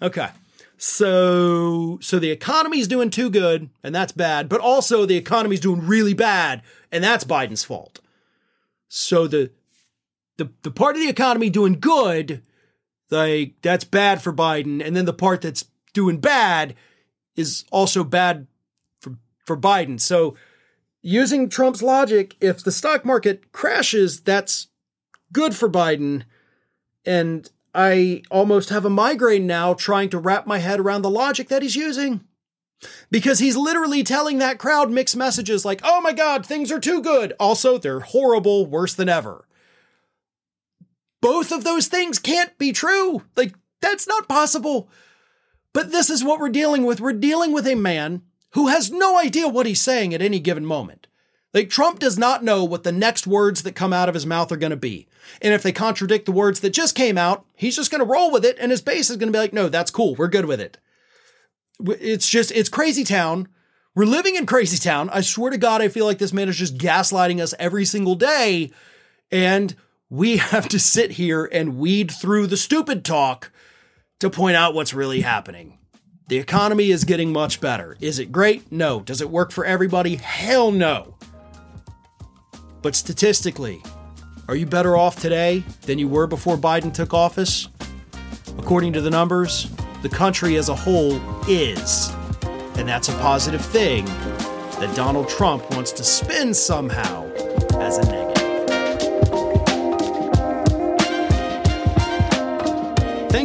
Okay. 0.03 0.29
So 0.77 1.99
so 2.01 2.19
the 2.19 2.31
economy's 2.31 2.89
doing 2.89 3.11
too 3.11 3.31
good 3.31 3.71
and 3.83 3.95
that's 3.95 4.13
bad, 4.13 4.49
but 4.49 4.61
also 4.61 5.07
the 5.07 5.17
economy's 5.17 5.61
doing 5.61 5.87
really 5.87 6.15
bad 6.15 6.63
and 6.91 7.03
that's 7.03 7.25
Biden's 7.25 7.65
fault. 7.65 8.01
So 8.89 9.27
the 9.27 9.51
the 10.37 10.51
the 10.63 10.71
part 10.71 10.97
of 10.97 11.03
the 11.03 11.09
economy 11.09 11.51
doing 11.51 11.79
good, 11.79 12.43
like 13.11 13.55
that's 13.63 13.85
bad 13.85 14.23
for 14.23 14.33
Biden, 14.33 14.85
and 14.85 14.97
then 14.97 15.05
the 15.05 15.13
part 15.13 15.43
that's 15.43 15.67
doing 15.93 16.19
bad 16.19 16.75
is 17.37 17.65
also 17.71 18.03
bad 18.03 18.47
for 19.49 19.57
Biden. 19.57 20.01
So, 20.01 20.37
using 21.03 21.49
Trump's 21.49 21.83
logic, 21.83 22.37
if 22.41 22.63
the 22.63 22.71
stock 22.71 23.05
market 23.05 23.51
crashes, 23.51 24.21
that's 24.21 24.69
good 25.33 25.57
for 25.57 25.69
Biden. 25.69 26.25
And 27.05 27.51
I 27.75 28.23
almost 28.31 28.69
have 28.69 28.85
a 28.85 28.91
migraine 28.91 29.47
now 29.47 29.75
trying 29.75 30.11
to 30.11 30.19
wrap 30.19 30.47
my 30.47 30.59
head 30.59 30.79
around 30.79 31.03
the 31.03 31.11
logic 31.11 31.49
that 31.49 31.63
he's 31.63 31.77
using. 31.77 32.21
Because 33.11 33.41
he's 33.41 33.57
literally 33.57 34.05
telling 34.05 34.39
that 34.39 34.59
crowd 34.59 34.91
mixed 34.91 35.17
messages 35.17 35.65
like, 35.65 35.81
oh 35.83 36.01
my 36.01 36.13
God, 36.13 36.47
things 36.47 36.71
are 36.71 36.79
too 36.79 37.03
good. 37.03 37.33
Also, 37.41 37.77
they're 37.77 38.01
horrible, 38.01 38.67
worse 38.67 38.95
than 38.95 39.09
ever. 39.09 39.49
Both 41.21 41.51
of 41.51 41.65
those 41.65 41.89
things 41.89 42.21
can't 42.21 42.57
be 42.57 42.71
true. 42.71 43.23
Like, 43.37 43.55
that's 43.81 44.07
not 44.07 44.29
possible. 44.29 44.89
But 45.73 45.91
this 45.91 46.09
is 46.09 46.23
what 46.23 46.39
we're 46.39 46.51
dealing 46.51 46.85
with. 46.85 47.01
We're 47.01 47.13
dealing 47.13 47.53
with 47.53 47.67
a 47.67 47.75
man 47.75 48.23
who 48.53 48.69
has 48.69 48.91
no 48.91 49.19
idea 49.19 49.49
what 49.49 49.67
he's 49.67 49.81
saying 49.81 50.15
at 50.15 50.23
any 50.23 50.41
given 50.41 50.65
moment. 50.65 51.07
Like, 51.55 51.71
Trump 51.71 51.99
does 51.99 52.19
not 52.19 52.45
know 52.45 52.63
what 52.63 52.85
the 52.85 52.93
next 52.93 53.27
words 53.27 53.63
that 53.63 53.75
come 53.75 53.93
out 53.93 54.09
of 54.09 54.15
his 54.15 54.27
mouth 54.27 54.53
are 54.53 54.57
going 54.57 54.71
to 54.71 54.77
be. 54.77 55.09
And 55.41 55.55
if 55.55 55.63
they 55.63 55.73
contradict 55.73 56.27
the 56.27 56.33
words 56.33 56.61
that 56.61 56.71
just 56.71 56.95
came 56.95 57.17
out, 57.17 57.47
he's 57.55 57.77
just 57.77 57.91
going 57.91 58.01
to 58.01 58.11
roll 58.11 58.31
with 58.31 58.45
it, 58.45 58.57
and 58.61 58.71
his 58.71 58.83
base 58.83 59.09
is 59.09 59.17
going 59.17 59.33
to 59.33 59.37
be 59.37 59.41
like, 59.41 59.53
no, 59.53 59.69
that's 59.69 59.91
cool. 59.91 60.15
We're 60.15 60.29
good 60.29 60.45
with 60.45 60.61
it. 60.61 60.79
It's 61.81 62.29
just, 62.29 62.51
it's 62.53 62.69
crazy 62.69 63.05
town. 63.05 63.49
We're 63.95 64.05
living 64.05 64.37
in 64.37 64.47
crazy 64.47 64.77
town. 64.77 65.09
I 65.11 65.23
swear 65.23 65.51
to 65.51 65.59
God, 65.59 65.81
I 65.81 65.89
feel 65.89 66.05
like 66.05 66.19
this 66.19 66.33
man 66.33 66.49
is 66.49 66.57
just 66.57 66.77
gaslighting 66.77 67.41
us 67.41 67.55
every 67.59 67.85
single 67.85 68.15
day. 68.15 68.71
And 69.31 69.75
we 70.11 70.37
have 70.37 70.69
to 70.69 70.79
sit 70.79 71.13
here 71.13 71.49
and 71.51 71.79
weed 71.79 72.11
through 72.11 72.49
the 72.49 72.57
stupid 72.57 73.05
talk 73.05 73.51
to 74.21 74.29
point 74.31 74.57
out 74.57 74.75
what's 74.75 74.95
really 74.95 75.23
happening. 75.23 75.78
The 76.29 76.37
economy 76.37 76.91
is 76.91 77.05
getting 77.05 77.33
much 77.33 77.59
better. 77.59 77.97
Is 78.01 78.19
it 78.19 78.31
great? 78.31 78.71
No. 78.71 79.01
Does 79.01 79.23
it 79.23 79.31
work 79.31 79.51
for 79.51 79.65
everybody? 79.65 80.17
Hell 80.17 80.71
no. 80.71 81.15
But 82.83 82.95
statistically, 82.95 83.83
are 84.47 84.55
you 84.55 84.67
better 84.67 84.95
off 84.95 85.19
today 85.19 85.65
than 85.87 85.99
you 85.99 86.07
were 86.07 86.27
before 86.27 86.59
Biden 86.59 86.93
took 86.93 87.15
office? 87.15 87.69
According 88.59 88.93
to 88.93 89.01
the 89.01 89.09
numbers, 89.09 89.71
the 90.03 90.11
country 90.11 90.57
as 90.57 90.69
a 90.69 90.75
whole 90.75 91.19
is. 91.49 92.11
And 92.77 92.87
that's 92.87 93.09
a 93.09 93.15
positive 93.15 93.65
thing 93.65 94.05
that 94.05 94.93
Donald 94.95 95.31
Trump 95.31 95.71
wants 95.75 95.93
to 95.93 96.05
spin 96.05 96.53
somehow 96.53 97.25
as 97.81 97.97
a 97.97 98.03
negative. 98.03 98.28